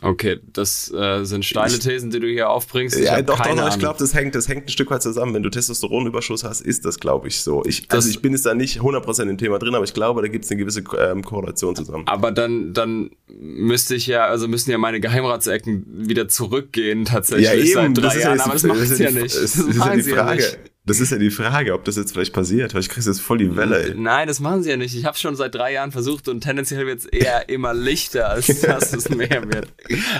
Okay, 0.02 0.40
das 0.54 0.92
äh, 0.94 1.24
sind 1.26 1.44
steile 1.44 1.78
Thesen, 1.78 2.10
die 2.10 2.20
du 2.20 2.28
hier 2.28 2.50
aufbringst. 2.50 2.98
Ich 2.98 3.06
ja, 3.06 3.22
doch, 3.22 3.40
doch, 3.40 3.56
doch, 3.56 3.70
ich 3.70 3.80
glaube, 3.80 4.00
das 4.00 4.14
hängt, 4.14 4.36
das 4.36 4.48
hängt 4.48 4.66
ein 4.66 4.70
Stück 4.70 4.90
weit 4.92 5.02
zusammen. 5.02 5.34
Wenn 5.34 5.44
du 5.44 5.50
Testosteronüberschuss 5.50 6.44
hast, 6.44 6.62
ist 6.62 6.86
das, 6.86 7.00
glaube 7.00 7.28
ich, 7.28 7.42
so. 7.42 7.64
Ich, 7.66 7.86
also 7.90 8.10
ich 8.10 8.22
bin 8.22 8.32
jetzt 8.32 8.46
da 8.46 8.54
nicht 8.54 8.80
100% 8.80 9.30
im 9.30 9.38
Thema 9.38 9.60
drin, 9.60 9.76
aber 9.76 9.84
ich 9.84 9.94
glaube, 9.94 10.22
da 10.22 10.28
gibt 10.28 10.46
es 10.46 10.52
eine 10.52 10.60
gewisse 10.60 10.84
ähm, 10.98 11.24
Korrelation 11.24 11.76
zusammen. 11.76 12.04
Aber 12.08 12.32
dann, 12.32 12.74
dann 12.74 13.12
müsste 13.28 13.96
ich 13.96 14.08
ja, 14.08 14.26
also 14.26 14.48
müssen 14.48 14.72
ja 14.72 14.78
meine 14.78 15.00
Geheimratsecken 15.00 15.86
wieder 15.88 16.28
zurückgehen, 16.28 17.06
tatsächlich. 17.06 17.48
Ja, 17.48 17.84
eben, 17.84 17.96
seit 17.96 17.98
drei 17.98 18.02
das 18.02 18.16
ist 18.16 18.24
Jahren, 18.24 18.38
ja, 18.38 18.44
aber 18.46 18.54
das 18.54 18.64
macht 18.64 18.80
es 18.80 19.00
ja 19.00 19.12
nicht. 19.12 19.36
Das, 19.36 19.54
das 19.54 19.56
ist 19.56 19.78
ja 19.78 19.96
die 19.96 20.04
Frage. 20.04 20.44
Ja 20.44 20.69
das 20.90 21.00
ist 21.00 21.12
ja 21.12 21.18
die 21.18 21.30
Frage, 21.30 21.74
ob 21.74 21.86
das 21.86 21.96
jetzt 21.96 22.14
vielleicht 22.14 22.34
passiert, 22.34 22.74
weil 22.74 22.82
ich 22.82 22.90
kriege 22.90 23.06
jetzt 23.06 23.22
voll 23.22 23.38
die 23.38 23.56
Welle. 23.56 23.90
Ey. 23.90 23.96
Nein, 23.96 24.28
das 24.28 24.40
machen 24.40 24.64
sie 24.64 24.72
ja 24.72 24.78
nicht. 24.78 24.96
Ich 24.96 25.06
habe 25.06 25.18
schon 25.18 25.36
seit 25.36 25.54
drei 25.54 25.74
Jahren 25.74 25.92
versucht 25.92 26.28
und 26.28 26.42
tendenziell 26.42 26.86
wird 26.86 27.00
es 27.00 27.06
eher 27.06 27.48
immer 27.50 27.74
lichter, 27.74 28.30
als 28.30 28.62
dass 28.62 28.94
es 28.94 29.10
mehr 29.10 29.44
wird. 29.54 29.68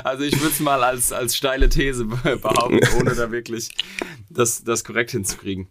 Also 0.04 0.24
ich 0.24 0.40
würde 0.40 0.54
es 0.54 0.60
mal 0.60 0.84
als, 0.84 1.12
als 1.12 1.36
steile 1.36 1.70
These 1.70 2.06
behaupten, 2.06 2.80
ohne 3.00 3.16
da 3.16 3.32
wirklich 3.32 3.70
das, 4.30 4.64
das 4.64 4.84
korrekt 4.84 5.12
hinzukriegen. 5.12 5.68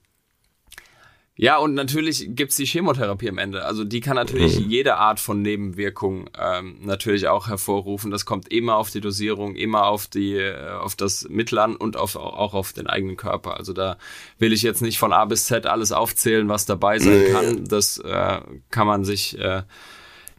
Ja, 1.40 1.58
und 1.58 1.74
natürlich 1.74 2.30
gibt's 2.30 2.56
die 2.56 2.66
Chemotherapie 2.66 3.28
am 3.28 3.38
Ende. 3.38 3.64
Also 3.64 3.84
die 3.84 4.00
kann 4.00 4.16
natürlich 4.16 4.58
mhm. 4.58 4.70
jede 4.70 4.96
Art 4.96 5.20
von 5.20 5.40
Nebenwirkung 5.40 6.28
ähm, 6.36 6.78
natürlich 6.80 7.28
auch 7.28 7.46
hervorrufen. 7.46 8.10
Das 8.10 8.24
kommt 8.26 8.50
immer 8.50 8.74
auf 8.74 8.90
die 8.90 9.00
Dosierung, 9.00 9.54
immer 9.54 9.86
auf 9.86 10.08
die, 10.08 10.34
äh, 10.34 10.70
auf 10.70 10.96
das 10.96 11.28
Mittel 11.28 11.60
an 11.60 11.76
und 11.76 11.96
auf, 11.96 12.16
auch 12.16 12.54
auf 12.54 12.72
den 12.72 12.88
eigenen 12.88 13.16
Körper. 13.16 13.56
Also 13.56 13.72
da 13.72 13.98
will 14.40 14.52
ich 14.52 14.62
jetzt 14.62 14.82
nicht 14.82 14.98
von 14.98 15.12
A 15.12 15.26
bis 15.26 15.44
Z 15.44 15.66
alles 15.66 15.92
aufzählen, 15.92 16.48
was 16.48 16.66
dabei 16.66 16.98
sein 16.98 17.26
kann. 17.30 17.64
Das 17.68 17.98
äh, 17.98 18.40
kann 18.70 18.88
man 18.88 19.04
sich 19.04 19.38
äh, 19.38 19.62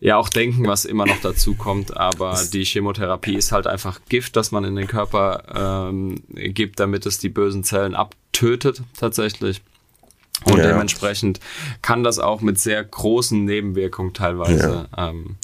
ja 0.01 0.17
auch 0.17 0.27
denken, 0.27 0.67
was 0.67 0.83
immer 0.83 1.05
noch 1.05 1.21
dazu 1.21 1.55
kommt. 1.55 1.95
Aber 1.95 2.37
die 2.51 2.65
Chemotherapie 2.65 3.35
ist 3.35 3.53
halt 3.53 3.67
einfach 3.67 4.01
Gift, 4.09 4.35
das 4.35 4.51
man 4.51 4.65
in 4.65 4.75
den 4.75 4.87
Körper 4.87 5.89
ähm, 5.89 6.21
gibt, 6.27 6.81
damit 6.81 7.05
es 7.05 7.19
die 7.19 7.29
bösen 7.29 7.63
Zellen 7.63 7.95
abtötet 7.95 8.81
tatsächlich. 8.99 9.61
Und 10.45 10.57
ja. 10.57 10.67
dementsprechend 10.67 11.39
kann 11.81 12.03
das 12.03 12.19
auch 12.19 12.41
mit 12.41 12.59
sehr 12.59 12.83
großen 12.83 13.43
Nebenwirkungen 13.43 14.13
teilweise. 14.13 14.87
Ja. 14.95 15.09
Ähm, 15.09 15.35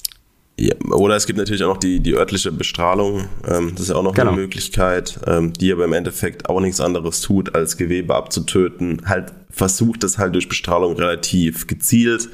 ja, 0.58 0.74
oder 0.90 1.16
es 1.16 1.26
gibt 1.26 1.38
natürlich 1.38 1.62
auch 1.64 1.74
noch 1.74 1.76
die, 1.76 2.00
die 2.00 2.14
örtliche 2.14 2.50
Bestrahlung. 2.50 3.28
Ähm, 3.46 3.72
das 3.72 3.82
ist 3.82 3.88
ja 3.90 3.96
auch 3.96 4.02
noch 4.02 4.14
genau. 4.14 4.30
eine 4.30 4.40
Möglichkeit, 4.40 5.20
ähm, 5.26 5.52
die 5.52 5.70
aber 5.70 5.84
im 5.84 5.92
Endeffekt 5.92 6.48
auch 6.48 6.60
nichts 6.60 6.80
anderes 6.80 7.20
tut, 7.20 7.54
als 7.54 7.76
Gewebe 7.76 8.14
abzutöten. 8.14 9.02
Halt 9.04 9.34
versucht 9.50 10.02
das 10.02 10.16
halt 10.16 10.34
durch 10.34 10.48
Bestrahlung 10.48 10.96
relativ 10.96 11.66
gezielt. 11.66 12.30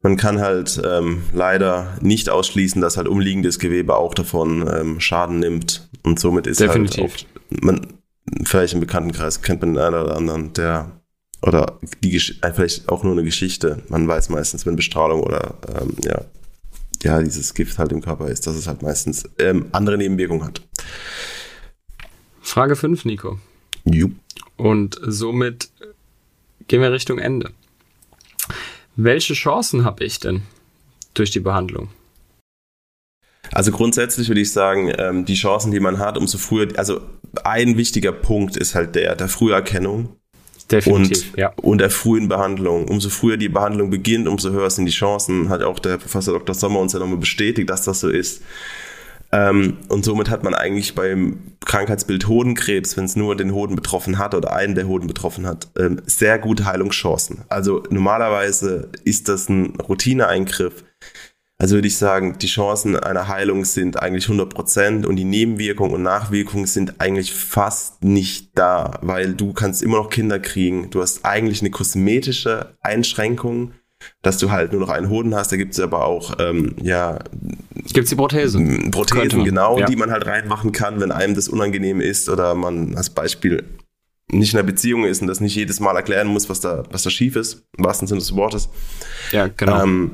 Man 0.00 0.16
kann 0.16 0.40
halt 0.40 0.80
ähm, 0.82 1.24
leider 1.34 1.98
nicht 2.00 2.30
ausschließen, 2.30 2.80
dass 2.80 2.96
halt 2.96 3.08
umliegendes 3.08 3.58
Gewebe 3.58 3.96
auch 3.96 4.14
davon 4.14 4.66
ähm, 4.72 5.00
Schaden 5.00 5.38
nimmt. 5.38 5.88
Und 6.04 6.18
somit 6.18 6.46
ist 6.46 6.60
halt 6.60 6.70
Definitiv. 6.70 7.00
halt 7.00 7.26
auch, 7.50 7.62
man, 7.62 7.86
vielleicht 8.44 8.72
im 8.72 8.80
Bekanntenkreis 8.80 9.42
kennt 9.42 9.60
man 9.60 9.74
den 9.74 9.82
einen 9.82 9.94
oder 9.94 10.16
anderen, 10.16 10.54
der 10.54 10.95
oder 11.46 11.78
die 12.02 12.16
äh, 12.16 12.52
vielleicht 12.52 12.88
auch 12.88 13.04
nur 13.04 13.12
eine 13.12 13.24
Geschichte. 13.24 13.82
Man 13.88 14.06
weiß 14.08 14.28
meistens, 14.30 14.66
wenn 14.66 14.76
Bestrahlung 14.76 15.22
oder 15.22 15.54
ähm, 15.80 15.94
ja, 16.02 16.24
ja, 17.02 17.22
dieses 17.22 17.54
Gift 17.54 17.78
halt 17.78 17.92
im 17.92 18.02
Körper 18.02 18.28
ist, 18.28 18.46
dass 18.46 18.56
es 18.56 18.66
halt 18.66 18.82
meistens 18.82 19.28
ähm, 19.38 19.66
andere 19.72 19.96
Nebenwirkungen 19.96 20.44
hat. 20.44 20.62
Frage 22.40 22.76
5, 22.76 23.04
Nico. 23.04 23.38
Jupp. 23.84 24.12
Und 24.56 24.98
somit 25.02 25.70
gehen 26.68 26.80
wir 26.80 26.92
Richtung 26.92 27.18
Ende. 27.18 27.52
Welche 28.96 29.34
Chancen 29.34 29.84
habe 29.84 30.04
ich 30.04 30.18
denn 30.20 30.42
durch 31.14 31.30
die 31.30 31.40
Behandlung? 31.40 31.88
Also 33.52 33.70
grundsätzlich 33.70 34.28
würde 34.28 34.40
ich 34.40 34.52
sagen, 34.52 34.92
ähm, 34.98 35.24
die 35.24 35.34
Chancen, 35.34 35.70
die 35.70 35.80
man 35.80 35.98
hat, 35.98 36.16
umso 36.16 36.38
früher, 36.38 36.68
also 36.76 37.00
ein 37.44 37.76
wichtiger 37.76 38.12
Punkt 38.12 38.56
ist 38.56 38.74
halt 38.74 38.94
der 38.94 39.14
der 39.14 39.28
Früherkennung. 39.28 40.16
Definitiv, 40.70 41.30
und, 41.32 41.38
ja. 41.38 41.52
und 41.62 41.78
der 41.78 41.90
frühen 41.90 42.28
Behandlung. 42.28 42.88
Umso 42.88 43.08
früher 43.08 43.36
die 43.36 43.48
Behandlung 43.48 43.90
beginnt, 43.90 44.26
umso 44.26 44.50
höher 44.50 44.70
sind 44.70 44.86
die 44.86 44.92
Chancen. 44.92 45.48
Hat 45.48 45.62
auch 45.62 45.78
der 45.78 45.98
Professor 45.98 46.34
Dr. 46.34 46.54
Sommer 46.54 46.80
uns 46.80 46.92
ja 46.92 46.98
nochmal 46.98 47.18
bestätigt, 47.18 47.70
dass 47.70 47.82
das 47.82 48.00
so 48.00 48.08
ist. 48.08 48.42
Ähm, 49.32 49.78
und 49.88 50.04
somit 50.04 50.30
hat 50.30 50.44
man 50.44 50.54
eigentlich 50.54 50.94
beim 50.94 51.38
Krankheitsbild 51.64 52.28
Hodenkrebs, 52.28 52.96
wenn 52.96 53.04
es 53.04 53.16
nur 53.16 53.36
den 53.36 53.52
Hoden 53.52 53.74
betroffen 53.74 54.18
hat 54.18 54.34
oder 54.34 54.54
einen 54.54 54.74
der 54.74 54.86
Hoden 54.86 55.06
betroffen 55.08 55.46
hat, 55.46 55.68
ähm, 55.78 56.00
sehr 56.06 56.38
gute 56.38 56.64
Heilungschancen. 56.64 57.42
Also 57.48 57.82
normalerweise 57.90 58.88
ist 59.04 59.28
das 59.28 59.48
ein 59.48 59.74
Routineeingriff, 59.76 60.84
also 61.58 61.76
würde 61.76 61.88
ich 61.88 61.96
sagen, 61.96 62.36
die 62.38 62.48
Chancen 62.48 62.96
einer 62.96 63.28
Heilung 63.28 63.64
sind 63.64 64.02
eigentlich 64.02 64.24
100 64.24 64.52
Prozent 64.52 65.06
und 65.06 65.16
die 65.16 65.24
Nebenwirkungen 65.24 65.94
und 65.94 66.02
Nachwirkungen 66.02 66.66
sind 66.66 67.00
eigentlich 67.00 67.32
fast 67.32 68.04
nicht 68.04 68.50
da, 68.54 68.98
weil 69.00 69.32
du 69.32 69.54
kannst 69.54 69.82
immer 69.82 69.96
noch 69.96 70.10
Kinder 70.10 70.38
kriegen. 70.38 70.90
Du 70.90 71.00
hast 71.00 71.24
eigentlich 71.24 71.62
eine 71.62 71.70
kosmetische 71.70 72.74
Einschränkung, 72.82 73.72
dass 74.20 74.36
du 74.36 74.50
halt 74.50 74.72
nur 74.72 74.82
noch 74.82 74.90
einen 74.90 75.08
Hoden 75.08 75.34
hast. 75.34 75.50
Da 75.50 75.56
gibt 75.56 75.72
es 75.72 75.80
aber 75.80 76.04
auch, 76.04 76.34
ähm, 76.38 76.76
ja. 76.82 77.18
Gibt 77.72 78.04
es 78.04 78.10
die 78.10 78.16
Prothese? 78.16 78.58
Prothesen, 78.90 79.44
genau, 79.44 79.78
ja. 79.78 79.86
die 79.86 79.96
man 79.96 80.10
halt 80.10 80.26
reinmachen 80.26 80.72
kann, 80.72 81.00
wenn 81.00 81.10
einem 81.10 81.34
das 81.34 81.48
unangenehm 81.48 82.02
ist 82.02 82.28
oder 82.28 82.54
man 82.54 82.94
als 82.96 83.08
Beispiel 83.08 83.64
nicht 84.30 84.52
in 84.52 84.58
einer 84.58 84.66
Beziehung 84.66 85.04
ist 85.04 85.22
und 85.22 85.28
das 85.28 85.40
nicht 85.40 85.54
jedes 85.54 85.80
Mal 85.80 85.96
erklären 85.96 86.26
muss, 86.26 86.50
was 86.50 86.60
da, 86.60 86.84
was 86.90 87.04
da 87.04 87.10
schief 87.10 87.36
ist, 87.36 87.62
im 87.78 87.84
wahrsten 87.84 88.08
Sinne 88.08 88.18
des 88.18 88.34
Wortes. 88.34 88.68
Ja, 89.30 89.48
genau. 89.48 89.84
Ähm, 89.84 90.10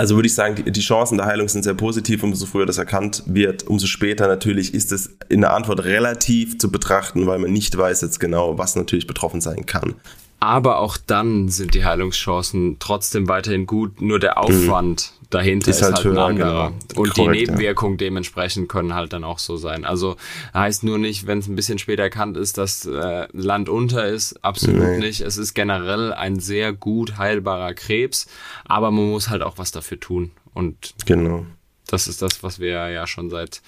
Also 0.00 0.14
würde 0.14 0.28
ich 0.28 0.34
sagen, 0.34 0.64
die, 0.66 0.80
Chancen 0.80 1.18
der 1.18 1.26
Heilung 1.26 1.46
sind 1.46 1.62
sehr 1.62 1.74
positiv. 1.74 2.22
Umso 2.22 2.46
früher 2.46 2.64
das 2.64 2.78
erkannt 2.78 3.22
wird, 3.26 3.64
umso 3.64 3.86
später 3.86 4.28
natürlich 4.28 4.72
ist 4.72 4.92
es 4.92 5.14
in 5.28 5.42
der 5.42 5.52
Antwort 5.52 5.84
relativ 5.84 6.56
zu 6.56 6.72
betrachten, 6.72 7.26
weil 7.26 7.38
man 7.38 7.52
nicht 7.52 7.76
weiß 7.76 8.00
jetzt 8.00 8.18
genau, 8.18 8.56
was 8.56 8.76
natürlich 8.76 9.06
betroffen 9.06 9.42
sein 9.42 9.66
kann. 9.66 9.94
Aber 10.40 10.78
auch 10.78 10.96
dann 10.96 11.50
sind 11.50 11.74
die 11.74 11.84
Heilungschancen 11.84 12.76
trotzdem 12.78 13.28
weiterhin 13.28 13.66
gut. 13.66 14.00
Nur 14.00 14.18
der 14.18 14.38
Aufwand 14.38 15.12
mhm. 15.19 15.19
Dahinter 15.30 15.70
ist, 15.70 15.76
ist 15.76 15.82
halt, 15.82 15.96
halt 15.96 16.04
höher, 16.04 16.26
ein 16.26 16.30
anderer. 16.32 16.72
Und 16.96 17.14
Korrekt, 17.14 17.16
die 17.16 17.28
Nebenwirkungen 17.28 17.94
ja. 17.94 17.98
dementsprechend 17.98 18.68
können 18.68 18.94
halt 18.94 19.12
dann 19.12 19.24
auch 19.24 19.38
so 19.38 19.56
sein. 19.56 19.84
Also 19.84 20.16
heißt 20.52 20.84
nur 20.84 20.98
nicht, 20.98 21.26
wenn 21.26 21.38
es 21.38 21.48
ein 21.48 21.56
bisschen 21.56 21.78
später 21.78 22.02
erkannt 22.02 22.36
ist, 22.36 22.58
dass 22.58 22.84
äh, 22.84 23.28
Land 23.32 23.68
unter 23.68 24.06
ist. 24.06 24.44
Absolut 24.44 24.80
nee. 24.80 24.98
nicht. 24.98 25.20
Es 25.20 25.36
ist 25.36 25.54
generell 25.54 26.12
ein 26.12 26.40
sehr 26.40 26.72
gut 26.72 27.16
heilbarer 27.16 27.74
Krebs. 27.74 28.26
Aber 28.64 28.90
man 28.90 29.10
muss 29.10 29.30
halt 29.30 29.42
auch 29.42 29.56
was 29.58 29.70
dafür 29.70 30.00
tun. 30.00 30.32
Und 30.52 30.94
genau. 31.06 31.46
Das 31.86 32.06
ist 32.06 32.22
das, 32.22 32.42
was 32.42 32.60
wir 32.60 32.88
ja 32.90 33.06
schon 33.06 33.30
seit 33.30 33.62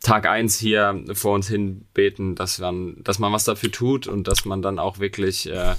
Tag 0.00 0.26
eins 0.26 0.58
hier 0.58 1.04
vor 1.12 1.34
uns 1.34 1.48
hin 1.48 1.84
beten, 1.92 2.34
dass 2.34 2.58
man, 2.58 2.96
dass 3.02 3.18
man 3.18 3.32
was 3.32 3.44
dafür 3.44 3.70
tut 3.70 4.06
und 4.06 4.26
dass 4.26 4.44
man 4.44 4.62
dann 4.62 4.78
auch 4.78 4.98
wirklich 5.00 5.50
äh, 5.50 5.74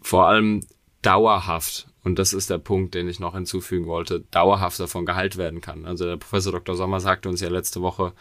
vor 0.00 0.26
allem 0.26 0.62
dauerhaft, 1.02 1.86
und 2.04 2.18
das 2.18 2.32
ist 2.32 2.50
der 2.50 2.58
Punkt, 2.58 2.94
den 2.94 3.08
ich 3.08 3.20
noch 3.20 3.34
hinzufügen 3.34 3.86
wollte, 3.86 4.24
dauerhaft 4.30 4.80
davon 4.80 5.06
geheilt 5.06 5.36
werden 5.36 5.60
kann. 5.60 5.86
Also 5.86 6.04
der 6.04 6.16
Professor 6.16 6.52
Dr. 6.52 6.74
Sommer 6.74 7.00
sagte 7.00 7.28
uns 7.28 7.40
ja 7.40 7.48
letzte 7.48 7.80
Woche, 7.80 8.12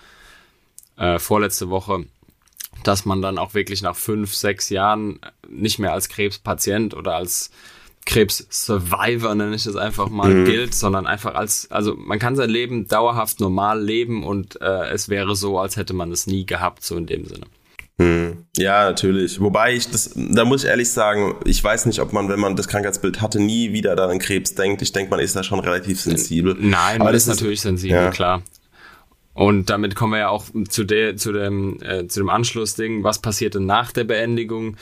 äh, 0.98 1.18
vorletzte 1.18 1.70
Woche, 1.70 2.06
dass 2.84 3.06
man 3.06 3.22
dann 3.22 3.38
auch 3.38 3.54
wirklich 3.54 3.82
nach 3.82 3.96
fünf, 3.96 4.36
sechs 4.36 4.70
Jahren 4.70 5.20
nicht 5.48 5.80
mehr 5.80 5.94
als 5.94 6.10
Krebspatient 6.10 6.94
oder 6.94 7.16
als 7.16 7.52
Krebs-Survivor, 8.06 9.36
nenne 9.36 9.56
ich 9.56 9.66
es 9.66 9.76
einfach 9.76 10.10
mal, 10.10 10.34
mhm. 10.34 10.46
gilt, 10.46 10.74
sondern 10.74 11.06
einfach 11.06 11.36
als, 11.36 11.70
also 11.72 11.96
man 11.96 12.20
kann 12.20 12.36
sein 12.36 12.50
Leben 12.50 12.88
dauerhaft 12.88 13.40
normal 13.40 13.82
leben 13.82 14.24
und 14.24 14.60
äh, 14.62 14.90
es 14.90 15.10
wäre 15.10 15.36
so, 15.36 15.60
als 15.60 15.76
hätte 15.76 15.94
man 15.94 16.12
es 16.12 16.28
nie 16.28 16.46
gehabt, 16.46 16.84
so 16.84 16.98
in 16.98 17.06
dem 17.06 17.26
Sinne. 17.26 17.46
Hm. 18.02 18.46
Ja, 18.58 18.86
natürlich. 18.86 19.40
Wobei 19.40 19.74
ich 19.76 19.90
das, 19.90 20.12
da 20.16 20.44
muss 20.44 20.64
ich 20.64 20.70
ehrlich 20.70 20.90
sagen, 20.90 21.36
ich 21.46 21.64
weiß 21.64 21.86
nicht, 21.86 22.00
ob 22.00 22.14
man, 22.14 22.30
wenn 22.30 22.40
man 22.40 22.56
das 22.56 22.68
Krankheitsbild 22.68 23.22
hatte, 23.22 23.40
nie 23.40 23.74
wieder 23.74 23.96
dann 23.96 24.10
an 24.10 24.20
Krebs 24.20 24.56
denkt. 24.56 24.82
Ich 24.82 24.92
denke, 24.92 25.12
man 25.12 25.20
ist 25.20 25.36
da 25.36 25.44
schon 25.44 25.60
relativ 25.60 26.02
sensibel. 26.02 26.56
Nein, 26.60 27.00
man 27.00 27.14
ist, 27.14 27.28
ist 27.28 27.36
natürlich 27.36 27.62
sensibel, 27.62 27.98
ja. 27.98 28.10
klar. 28.10 28.42
Und 29.34 29.70
damit 29.70 29.96
kommen 29.96 30.14
wir 30.14 30.20
ja 30.20 30.30
auch 30.30 30.46
zu, 30.68 30.84
der, 30.84 31.16
zu 31.16 31.32
dem, 31.32 31.82
äh, 31.82 32.08
zu 32.08 32.20
dem 32.20 32.30
Anschlussding, 32.30 33.04
was 33.04 33.20
passiert 33.20 33.56
denn 33.56 33.66
nach 33.66 33.92
der 33.92 34.04
Beendigung 34.04 34.76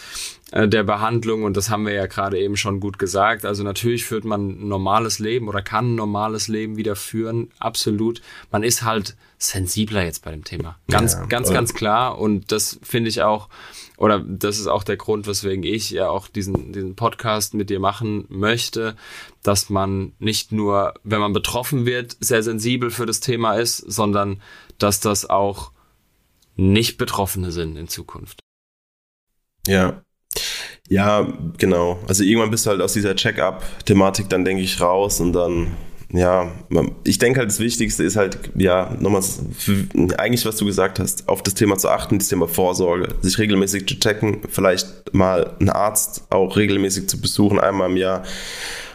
äh, 0.52 0.68
der 0.68 0.84
Behandlung? 0.84 1.44
Und 1.44 1.56
das 1.56 1.70
haben 1.70 1.86
wir 1.86 1.94
ja 1.94 2.08
gerade 2.08 2.40
eben 2.40 2.58
schon 2.58 2.80
gut 2.80 2.98
gesagt. 2.98 3.46
Also 3.46 3.64
natürlich 3.64 4.06
führt 4.06 4.26
man 4.26 4.50
ein 4.50 4.68
normales 4.68 5.20
Leben 5.20 5.48
oder 5.48 5.62
kann 5.62 5.94
ein 5.94 5.96
normales 5.96 6.48
Leben 6.48 6.78
wieder 6.78 6.96
führen, 6.96 7.52
absolut. 7.60 8.22
Man 8.52 8.64
ist 8.64 8.84
halt 8.84 9.16
sensibler 9.38 10.04
jetzt 10.04 10.24
bei 10.26 10.32
dem 10.32 10.44
Thema. 10.44 10.78
Ganz, 10.90 11.14
ja, 11.14 11.26
ganz, 11.26 11.52
ganz 11.52 11.74
klar. 11.74 12.18
Und 12.18 12.52
das 12.52 12.80
finde 12.82 13.10
ich 13.10 13.22
auch, 13.22 13.50
oder 14.00 14.20
das 14.20 14.60
ist 14.60 14.68
auch 14.68 14.84
der 14.84 14.96
Grund, 14.96 15.28
weswegen 15.28 15.64
ich 15.64 15.92
ja 15.92 16.10
auch 16.10 16.30
diesen, 16.30 16.72
diesen 16.72 16.96
Podcast 16.96 17.54
mit 17.54 17.70
dir 17.70 17.82
machen 17.82 18.26
möchte, 18.30 18.96
dass 19.44 19.70
man 19.70 20.14
nicht 20.20 20.54
nur, 20.54 20.94
wenn 21.04 21.20
man 21.20 21.34
betroffen 21.34 21.86
wird, 21.86 22.16
sehr 22.22 22.42
sensibel 22.42 22.92
für 22.92 23.06
das 23.06 23.20
Thema 23.20 23.56
ist, 23.56 23.78
sondern 23.78 24.42
dass 24.78 25.02
das 25.02 25.30
auch 25.30 25.74
nicht 26.56 26.98
Betroffene 26.98 27.52
sind 27.52 27.76
in 27.76 27.90
Zukunft. 27.90 28.40
Ja. 29.68 30.02
Ja, 30.88 31.28
genau. 31.58 32.00
Also 32.08 32.24
irgendwann 32.24 32.52
bist 32.52 32.66
du 32.66 32.70
halt 32.70 32.82
aus 32.82 32.94
dieser 32.94 33.18
Check-up-Thematik 33.18 34.30
dann, 34.30 34.46
denke 34.46 34.64
ich, 34.64 34.80
raus 34.80 35.20
und 35.20 35.34
dann 35.34 35.76
ja, 36.12 36.52
ich 37.04 37.20
denke 37.20 37.40
halt, 37.40 37.50
das 37.50 37.60
Wichtigste 37.60 38.04
ist 38.04 38.16
halt, 38.16 38.40
ja, 38.56 38.96
nochmal, 39.00 39.22
eigentlich, 40.18 40.46
was 40.46 40.56
du 40.56 40.66
gesagt 40.66 41.00
hast, 41.00 41.30
auf 41.30 41.44
das 41.44 41.54
Thema 41.54 41.78
zu 41.78 41.90
achten, 41.90 42.18
das 42.18 42.30
Thema 42.30 42.48
Vorsorge, 42.48 43.14
sich 43.22 43.38
regelmäßig 43.38 43.88
zu 43.88 44.00
checken, 44.00 44.42
vielleicht 44.50 45.14
mal 45.14 45.56
einen 45.60 45.70
Arzt 45.70 46.24
auch 46.32 46.58
regelmäßig 46.58 47.08
zu 47.08 47.22
besuchen, 47.22 47.60
einmal 47.60 47.92
im 47.92 47.98
Jahr, 47.98 48.24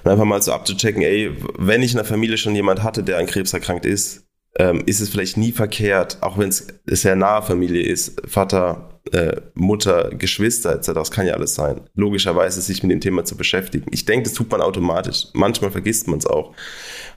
und 0.02 0.10
einfach 0.10 0.24
mal 0.24 0.42
so 0.42 0.52
abzuchecken, 0.52 1.02
ey, 1.02 1.30
wenn 1.56 1.82
ich 1.82 1.92
in 1.92 1.98
der 1.98 2.04
Familie 2.04 2.36
schon 2.36 2.54
jemand 2.54 2.82
hatte, 2.82 3.04
der 3.04 3.18
an 3.18 3.26
Krebs 3.26 3.52
erkrankt 3.52 3.86
ist, 3.86 4.23
ähm, 4.58 4.82
ist 4.86 5.00
es 5.00 5.08
vielleicht 5.08 5.36
nie 5.36 5.52
verkehrt, 5.52 6.18
auch 6.20 6.38
wenn 6.38 6.48
es 6.48 6.66
sehr 6.86 7.16
nahe 7.16 7.42
Familie 7.42 7.82
ist, 7.82 8.20
Vater, 8.26 9.00
äh, 9.12 9.40
Mutter, 9.54 10.10
Geschwister 10.10 10.74
etc. 10.74 10.92
Das 10.94 11.10
kann 11.10 11.26
ja 11.26 11.34
alles 11.34 11.54
sein. 11.54 11.82
Logischerweise 11.94 12.60
sich 12.62 12.82
mit 12.82 12.92
dem 12.92 13.00
Thema 13.00 13.24
zu 13.24 13.36
beschäftigen. 13.36 13.86
Ich 13.90 14.04
denke, 14.04 14.24
das 14.24 14.34
tut 14.34 14.50
man 14.50 14.60
automatisch. 14.60 15.26
Manchmal 15.34 15.70
vergisst 15.70 16.08
man 16.08 16.18
es 16.18 16.26
auch. 16.26 16.54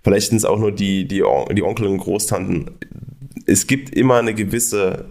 Vielleicht 0.03 0.29
sind 0.29 0.37
es 0.37 0.45
auch 0.45 0.59
nur 0.59 0.71
die, 0.71 1.07
die, 1.07 1.23
die 1.51 1.63
Onkel 1.63 1.87
und 1.87 1.99
Großtanten. 1.99 2.71
Es 3.45 3.67
gibt 3.67 3.95
immer 3.95 4.17
eine 4.17 4.33
gewisse 4.33 5.05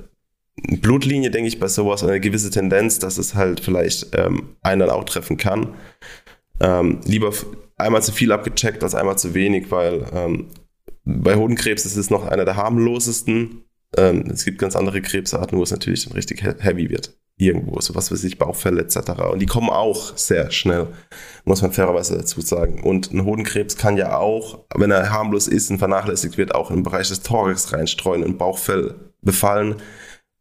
Blutlinie, 0.80 1.30
denke 1.30 1.48
ich, 1.48 1.60
bei 1.60 1.68
sowas, 1.68 2.02
eine 2.02 2.20
gewisse 2.20 2.50
Tendenz, 2.50 2.98
dass 2.98 3.18
es 3.18 3.34
halt 3.34 3.60
vielleicht 3.60 4.16
ähm, 4.16 4.56
einen 4.62 4.80
dann 4.80 4.90
auch 4.90 5.04
treffen 5.04 5.36
kann. 5.36 5.74
Ähm, 6.60 7.00
lieber 7.04 7.32
einmal 7.76 8.02
zu 8.02 8.12
viel 8.12 8.32
abgecheckt 8.32 8.82
als 8.82 8.94
einmal 8.94 9.18
zu 9.18 9.34
wenig, 9.34 9.70
weil 9.70 10.06
ähm, 10.12 10.48
bei 11.06 11.36
Hodenkrebs 11.36 11.86
ist 11.86 11.96
es 11.96 12.10
noch 12.10 12.26
einer 12.26 12.44
der 12.44 12.56
harmlosesten 12.56 13.64
ähm, 13.96 14.24
es 14.32 14.44
gibt 14.44 14.58
ganz 14.58 14.76
andere 14.76 15.00
Krebsarten, 15.00 15.58
wo 15.58 15.62
es 15.62 15.70
natürlich 15.70 16.04
dann 16.04 16.14
richtig 16.14 16.42
heavy 16.42 16.90
wird. 16.90 17.16
Irgendwo, 17.38 17.78
so 17.80 17.94
was 17.94 18.10
weiß 18.10 18.24
ich, 18.24 18.38
Bauchfälle 18.38 18.80
etc. 18.80 19.10
Und 19.30 19.40
die 19.40 19.46
kommen 19.46 19.68
auch 19.68 20.16
sehr 20.16 20.50
schnell, 20.50 20.86
muss 21.44 21.60
man 21.60 21.72
fairerweise 21.72 22.16
dazu 22.16 22.40
sagen. 22.40 22.82
Und 22.82 23.12
ein 23.12 23.24
Hodenkrebs 23.24 23.76
kann 23.76 23.98
ja 23.98 24.16
auch, 24.16 24.64
wenn 24.74 24.90
er 24.90 25.10
harmlos 25.10 25.46
ist 25.46 25.70
und 25.70 25.78
vernachlässigt 25.78 26.38
wird, 26.38 26.54
auch 26.54 26.70
im 26.70 26.82
Bereich 26.82 27.08
des 27.08 27.22
Thorax 27.22 27.74
reinstreuen 27.74 28.24
und 28.24 28.38
Bauchfell 28.38 28.94
befallen. 29.20 29.76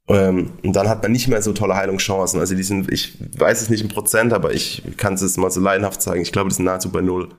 Ähm, 0.08 0.54
und 0.64 0.74
dann 0.76 0.88
hat 0.88 1.04
man 1.04 1.12
nicht 1.12 1.28
mehr 1.28 1.42
so 1.42 1.52
tolle 1.52 1.76
Heilungschancen. 1.76 2.40
Also 2.40 2.56
die 2.56 2.64
sind, 2.64 2.90
ich 2.90 3.18
weiß 3.38 3.62
es 3.62 3.70
nicht 3.70 3.82
im 3.82 3.90
Prozent, 3.90 4.32
aber 4.32 4.54
ich 4.54 4.84
kann 4.96 5.16
es 5.16 5.38
mal 5.38 5.52
so 5.52 5.60
leidenhaft 5.60 6.02
sagen. 6.02 6.22
Ich 6.22 6.32
glaube, 6.32 6.50
die 6.50 6.56
sind 6.56 6.66
nahezu 6.66 6.92
bei 6.92 7.02
null. 7.02 7.30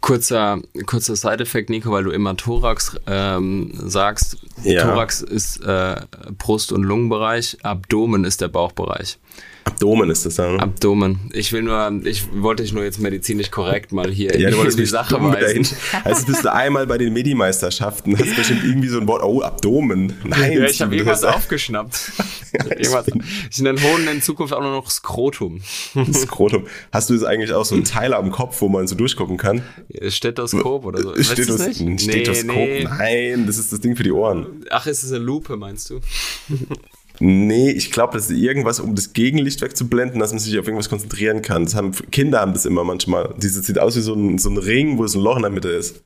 Kurzer, 0.00 0.60
kurzer 0.86 1.16
Side-Effekt, 1.16 1.70
Nico, 1.70 1.90
weil 1.90 2.04
du 2.04 2.10
immer 2.10 2.36
Thorax 2.36 2.96
ähm, 3.06 3.72
sagst. 3.74 4.38
Ja. 4.62 4.82
Thorax 4.82 5.20
ist 5.20 5.62
äh, 5.64 5.96
Brust- 6.38 6.72
und 6.72 6.82
Lungenbereich, 6.82 7.58
Abdomen 7.62 8.24
ist 8.24 8.40
der 8.40 8.48
Bauchbereich. 8.48 9.18
Abdomen 9.64 10.10
ist 10.10 10.26
das 10.26 10.36
dann. 10.36 10.56
Ne? 10.56 10.62
Abdomen. 10.62 11.30
Ich 11.32 11.52
will 11.52 11.62
nur, 11.62 12.00
ich 12.04 12.24
wollte 12.34 12.62
dich 12.62 12.72
nur 12.72 12.84
jetzt 12.84 13.00
medizinisch 13.00 13.50
korrekt 13.50 13.92
mal 13.92 14.10
hier 14.10 14.38
ja, 14.38 14.50
in 14.50 14.76
die 14.76 14.86
Sache 14.86 15.20
weisen. 15.22 15.66
Also 16.04 16.26
bist 16.26 16.44
du 16.44 16.52
einmal 16.52 16.86
bei 16.86 16.98
den 16.98 17.12
Medi-Meisterschaften, 17.12 18.18
hast 18.18 18.36
bestimmt 18.36 18.64
irgendwie 18.64 18.88
so 18.88 19.00
ein 19.00 19.06
Wort, 19.08 19.22
oh, 19.22 19.42
Abdomen. 19.42 20.14
Nein. 20.24 20.52
Ja, 20.52 20.64
ich 20.66 20.80
habe 20.82 20.94
irgendwas 20.94 21.24
aufgeschnappt. 21.24 22.12
irgendwas. 22.52 23.06
Ich 23.50 23.60
nenne 23.60 23.80
Hoden 23.82 24.06
in 24.08 24.22
Zukunft 24.22 24.52
auch 24.52 24.60
nur 24.60 24.72
noch 24.72 24.90
Skrotum. 24.90 25.60
Skrotum. 26.12 26.66
Hast 26.92 27.10
du 27.10 27.14
jetzt 27.14 27.24
eigentlich 27.24 27.52
auch 27.52 27.64
so 27.64 27.74
einen 27.74 27.84
Teil 27.84 28.14
am 28.14 28.30
Kopf, 28.30 28.60
wo 28.60 28.68
man 28.68 28.86
so 28.86 28.94
durchgucken 28.94 29.38
kann? 29.38 29.62
Stethoskop 30.08 30.84
oder 30.84 31.00
so. 31.00 31.22
Stethoz 31.22 31.60
ein 31.60 31.98
Stethoskop? 31.98 32.54
Nee, 32.54 32.84
nee. 32.84 33.34
Nein, 33.34 33.46
das 33.46 33.58
ist 33.58 33.72
das 33.72 33.80
Ding 33.80 33.96
für 33.96 34.02
die 34.02 34.12
Ohren. 34.12 34.64
Ach, 34.70 34.86
ist 34.86 35.02
es 35.02 35.10
eine 35.10 35.24
Lupe, 35.24 35.56
meinst 35.56 35.90
du? 35.90 36.00
Nee, 37.20 37.70
ich 37.70 37.92
glaube, 37.92 38.14
das 38.14 38.30
ist 38.30 38.36
irgendwas, 38.36 38.80
um 38.80 38.94
das 38.94 39.12
Gegenlicht 39.12 39.60
wegzublenden, 39.60 40.18
dass 40.18 40.32
man 40.32 40.40
sich 40.40 40.58
auf 40.58 40.66
irgendwas 40.66 40.88
konzentrieren 40.88 41.42
kann. 41.42 41.64
Das 41.64 41.74
haben, 41.74 41.92
Kinder 42.10 42.40
haben 42.40 42.52
das 42.52 42.66
immer 42.66 42.82
manchmal. 42.82 43.34
Dieses 43.40 43.66
sieht 43.66 43.78
aus 43.78 43.96
wie 43.96 44.00
so 44.00 44.14
ein, 44.14 44.38
so 44.38 44.50
ein 44.50 44.58
Ring, 44.58 44.98
wo 44.98 45.04
es 45.04 45.14
ein 45.14 45.20
Loch 45.20 45.36
in 45.36 45.42
der 45.42 45.50
Mitte 45.50 45.68
ist. 45.68 46.02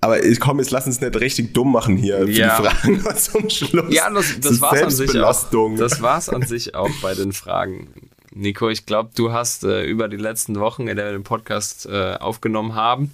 Aber 0.00 0.24
ich 0.24 0.40
komme, 0.40 0.62
jetzt 0.62 0.70
lass 0.70 0.86
uns 0.86 1.00
nicht 1.00 1.20
richtig 1.20 1.52
dumm 1.52 1.72
machen 1.72 1.96
hier 1.96 2.18
für 2.18 2.30
ja. 2.30 2.56
die 2.56 2.68
Fragen 2.68 3.16
zum 3.16 3.50
Schluss. 3.50 3.92
Ja, 3.94 4.08
das, 4.10 4.40
das, 4.40 4.52
das 4.52 4.60
war's 4.60 4.82
an 4.82 4.90
sich 4.90 5.20
auch. 5.20 5.76
Das 5.76 6.00
war's 6.00 6.28
an 6.28 6.42
sich 6.42 6.74
auch 6.74 6.90
bei 7.02 7.14
den 7.14 7.32
Fragen. 7.32 7.88
Nico, 8.32 8.68
ich 8.68 8.86
glaube, 8.86 9.10
du 9.14 9.32
hast 9.32 9.64
äh, 9.64 9.84
über 9.84 10.08
die 10.08 10.16
letzten 10.16 10.58
Wochen, 10.60 10.86
in 10.86 10.96
der 10.96 11.06
wir 11.06 11.12
den 11.12 11.24
Podcast 11.24 11.86
äh, 11.86 12.14
aufgenommen 12.14 12.74
haben, 12.74 13.10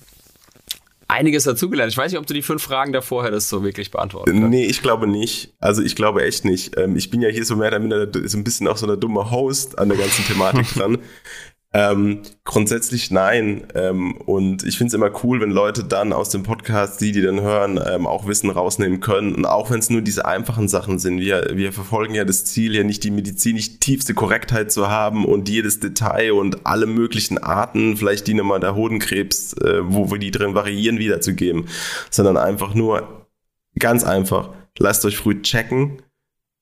einiges 1.09 1.45
dazugelernt. 1.45 1.93
Ich 1.93 1.99
weiß 1.99 2.13
nicht, 2.13 2.19
ob 2.19 2.27
du 2.27 2.35
die 2.35 2.43
fünf 2.43 2.63
Fragen 2.63 2.93
davor 2.93 3.25
hättest 3.25 3.49
so 3.49 3.63
wirklich 3.63 3.91
beantwortet. 3.91 4.35
Nee, 4.35 4.67
ich 4.67 4.83
glaube 4.83 5.07
nicht. 5.07 5.55
Also 5.61 5.83
ich 5.83 5.97
glaube 5.97 6.25
echt 6.25 6.45
nicht. 6.45 6.77
Ähm, 6.77 6.97
ich 6.97 7.11
bin 7.11 7.23
ja 7.23 7.29
hier 7.29 7.45
so 7.45 7.57
mehr 7.57 7.69
oder 7.69 7.79
minder 7.79 8.09
so 8.25 8.37
ein 8.37 8.45
bisschen 8.45 8.69
auch 8.69 8.77
so 8.77 8.87
eine 8.87 8.99
dumme 8.99 9.31
Host 9.31 9.79
an 9.79 9.89
der 9.89 9.99
ganzen 9.99 10.25
Thematik 10.25 10.67
dran. 10.75 10.99
Ähm, 11.73 12.23
grundsätzlich 12.45 13.11
nein. 13.11 13.67
Ähm, 13.75 14.17
und 14.17 14.65
ich 14.65 14.79
finde 14.79 14.89
es 14.89 14.95
immer 14.95 15.11
cool, 15.23 15.41
wenn 15.41 15.51
Leute 15.51 15.85
dann 15.85 16.13
aus 16.13 16.31
dem 16.31 16.43
Podcast, 16.43 17.01
die, 17.01 17.13
die 17.13 17.21
dann 17.21 17.41
hören, 17.41 17.79
ähm, 17.87 18.07
auch 18.07 18.27
Wissen 18.27 18.51
rausnehmen 18.51 19.01
können. 19.01 19.35
Und 19.35 19.45
auch 19.45 19.71
wenn 19.71 19.81
es 19.81 19.91
nur 19.91 20.01
diese 20.01 20.25
einfachen 20.25 20.69
Sachen 20.69 20.99
sind. 20.99 21.21
Wir, 21.21 21.51
wir 21.55 21.73
verfolgen 21.73 22.15
ja 22.15 22.25
das 22.25 22.45
Ziel, 22.45 22.75
ja 22.75 22.83
nicht 22.83 23.05
die 23.05 23.11
medizinisch 23.11 23.79
tiefste 23.79 24.15
Korrektheit 24.15 24.73
zu 24.73 24.89
haben 24.89 25.25
und 25.25 25.49
jedes 25.49 25.81
Detail 25.81 26.33
und 26.33 26.67
alle 26.67 26.87
möglichen 26.87 27.39
Arten, 27.39 27.97
vielleicht 27.97 28.27
die 28.27 28.35
nochmal 28.35 28.61
der 28.61 28.75
Hodenkrebs, 28.75 29.55
äh, 29.55 29.81
wo 29.83 30.11
wir 30.11 30.19
die 30.19 30.31
drin 30.31 30.55
variieren, 30.55 30.99
wiederzugeben. 30.99 31.67
Sondern 32.11 32.39
einfach 32.39 32.75
nur 32.75 33.27
ganz 33.79 34.05
einfach, 34.05 34.51
lasst 34.79 35.05
euch 35.05 35.19
früh 35.19 35.43
checken 35.43 36.01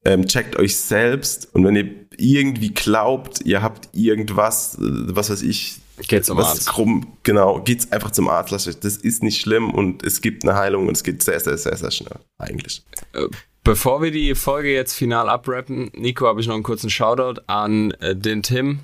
ähm, 0.05 0.27
checkt 0.27 0.57
euch 0.57 0.77
selbst 0.77 1.55
und 1.55 1.64
wenn 1.64 1.77
ihr 1.77 1.90
irgendwie 2.17 2.73
glaubt, 2.73 3.40
ihr 3.45 3.62
habt 3.62 3.88
irgendwas, 3.93 4.77
äh, 4.77 4.81
was 4.81 5.31
weiß 5.31 5.43
ich, 5.43 5.81
Geht 6.09 6.25
zum 6.25 6.38
was 6.38 6.51
Arzt. 6.51 6.67
Krumm, 6.67 7.17
genau, 7.23 7.61
geht's 7.61 7.93
einfach 7.93 8.11
zum 8.11 8.29
Arzt. 8.29 8.53
Das 8.53 8.97
ist 8.97 9.23
nicht 9.23 9.40
schlimm 9.40 9.71
und 9.71 10.03
es 10.03 10.21
gibt 10.21 10.43
eine 10.43 10.57
Heilung 10.57 10.88
und 10.88 10.97
es 10.97 11.05
geht 11.05 11.23
sehr, 11.23 11.38
sehr, 11.38 11.57
sehr, 11.57 11.77
sehr 11.77 11.93
schnell, 11.93 12.19
eigentlich. 12.38 12.83
Äh, 13.12 13.29
Bevor 13.64 14.03
wir 14.03 14.11
die 14.11 14.35
Folge 14.35 14.75
jetzt 14.75 14.93
final 14.93 15.31
abrappen, 15.31 15.90
Nico, 15.95 16.27
habe 16.27 16.38
ich 16.38 16.47
noch 16.47 16.55
einen 16.55 16.62
kurzen 16.62 16.90
Shoutout 16.90 17.40
an 17.47 17.93
äh, 17.93 18.14
den 18.14 18.43
Tim. 18.43 18.81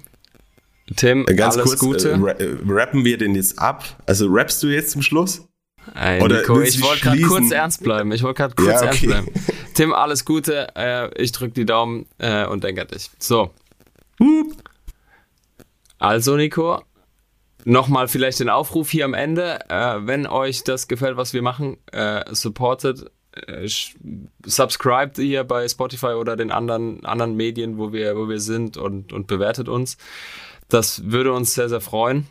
Tim, 0.96 1.26
Ganz 1.26 1.56
alles 1.56 1.78
kurz, 1.78 2.04
Gute. 2.04 2.12
Äh, 2.12 2.56
rappen 2.66 3.04
wir 3.04 3.18
den 3.18 3.34
jetzt 3.34 3.58
ab? 3.58 3.84
Also 4.06 4.26
rappst 4.28 4.62
du 4.62 4.68
jetzt 4.68 4.92
zum 4.92 5.02
Schluss? 5.02 5.46
Ey, 5.94 6.22
oder 6.22 6.38
Nico, 6.38 6.60
ich 6.60 6.80
wollte 6.82 7.02
gerade 7.02 7.20
kurz 7.22 7.50
ernst 7.50 7.82
bleiben. 7.82 8.12
Ich 8.12 8.22
wollte 8.22 8.38
gerade 8.38 8.54
kurz 8.54 8.80
Ja, 8.80 8.86
ernst 8.86 8.98
okay. 8.98 9.06
bleiben. 9.06 9.28
Tim, 9.74 9.92
alles 9.92 10.24
Gute. 10.24 10.68
Äh, 10.76 11.22
ich 11.22 11.32
drücke 11.32 11.52
die 11.54 11.64
Daumen 11.64 12.06
äh, 12.18 12.46
und 12.46 12.64
denke 12.64 12.82
an 12.82 12.88
dich. 12.88 13.10
So. 13.18 13.50
Also, 15.98 16.36
Nico, 16.36 16.82
nochmal 17.64 18.08
vielleicht 18.08 18.40
den 18.40 18.50
Aufruf 18.50 18.90
hier 18.90 19.04
am 19.04 19.14
Ende. 19.14 19.58
Äh, 19.68 20.06
wenn 20.06 20.26
euch 20.26 20.64
das 20.64 20.88
gefällt, 20.88 21.16
was 21.16 21.32
wir 21.32 21.42
machen, 21.42 21.78
äh, 21.92 22.24
supportet, 22.34 23.10
äh, 23.32 23.68
subscribt 24.44 25.16
hier 25.16 25.44
bei 25.44 25.68
Spotify 25.68 26.14
oder 26.14 26.36
den 26.36 26.50
anderen, 26.50 27.04
anderen 27.04 27.36
Medien, 27.36 27.78
wo 27.78 27.92
wir, 27.92 28.16
wo 28.16 28.28
wir 28.28 28.40
sind 28.40 28.76
und, 28.76 29.12
und 29.12 29.26
bewertet 29.26 29.68
uns. 29.68 29.96
Das 30.68 31.10
würde 31.10 31.32
uns 31.32 31.54
sehr, 31.54 31.68
sehr 31.68 31.80
freuen 31.80 32.28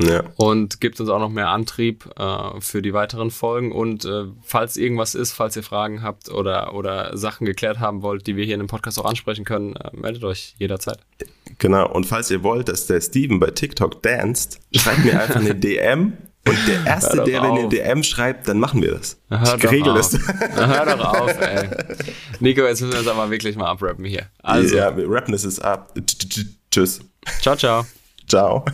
Ja. 0.00 0.24
und 0.36 0.80
gibt 0.82 1.00
uns 1.00 1.08
auch 1.08 1.18
noch 1.18 1.30
mehr 1.30 1.48
Antrieb 1.48 2.06
äh, 2.18 2.60
für 2.60 2.82
die 2.82 2.92
weiteren 2.92 3.30
Folgen. 3.30 3.72
Und 3.72 4.04
äh, 4.04 4.24
falls 4.42 4.76
irgendwas 4.76 5.14
ist, 5.14 5.32
falls 5.32 5.56
ihr 5.56 5.62
Fragen 5.62 6.02
habt 6.02 6.30
oder, 6.30 6.74
oder 6.74 7.16
Sachen 7.16 7.46
geklärt 7.46 7.80
haben 7.80 8.02
wollt, 8.02 8.26
die 8.26 8.36
wir 8.36 8.44
hier 8.44 8.54
in 8.54 8.60
dem 8.60 8.68
Podcast 8.68 8.98
auch 8.98 9.06
ansprechen 9.06 9.44
können, 9.44 9.74
äh, 9.76 9.90
meldet 9.96 10.24
euch 10.24 10.54
jederzeit. 10.58 10.98
Genau. 11.58 11.90
Und 11.90 12.04
falls 12.04 12.30
ihr 12.30 12.42
wollt, 12.42 12.68
dass 12.68 12.86
der 12.86 13.00
Steven 13.00 13.40
bei 13.40 13.50
TikTok 13.50 14.02
danst, 14.02 14.60
schreibt 14.74 15.04
mir 15.04 15.20
einfach 15.20 15.36
eine 15.36 15.54
DM. 15.54 16.12
Und 16.46 16.58
der 16.68 16.84
Erste, 16.86 17.16
der, 17.24 17.28
ihr 17.28 17.42
auf. 17.42 17.68
DM 17.70 18.02
schreibt, 18.02 18.46
dann 18.48 18.60
machen 18.60 18.82
wir 18.82 18.92
das. 18.92 19.18
Hör 19.30 19.56
ich 19.56 19.70
regel 19.70 19.94
das. 19.94 20.16
Hör 20.54 20.86
doch 20.96 21.20
auf, 21.20 21.40
ey. 21.40 21.68
Nico, 22.40 22.62
jetzt 22.62 22.82
müssen 22.82 22.92
wir 22.92 23.00
uns 23.00 23.08
aber 23.08 23.30
wirklich 23.30 23.56
mal 23.56 23.66
abrappen 23.66 24.04
hier. 24.04 24.26
Also, 24.42 24.76
ja, 24.76 24.96
wir 24.96 25.10
rappen 25.10 25.34
es 25.34 25.44
ist 25.44 25.58
ab. 25.58 25.94
Tschüss. 26.70 27.00
ciao, 27.40 27.56
ciao. 27.56 27.86
Ciao. 28.28 28.64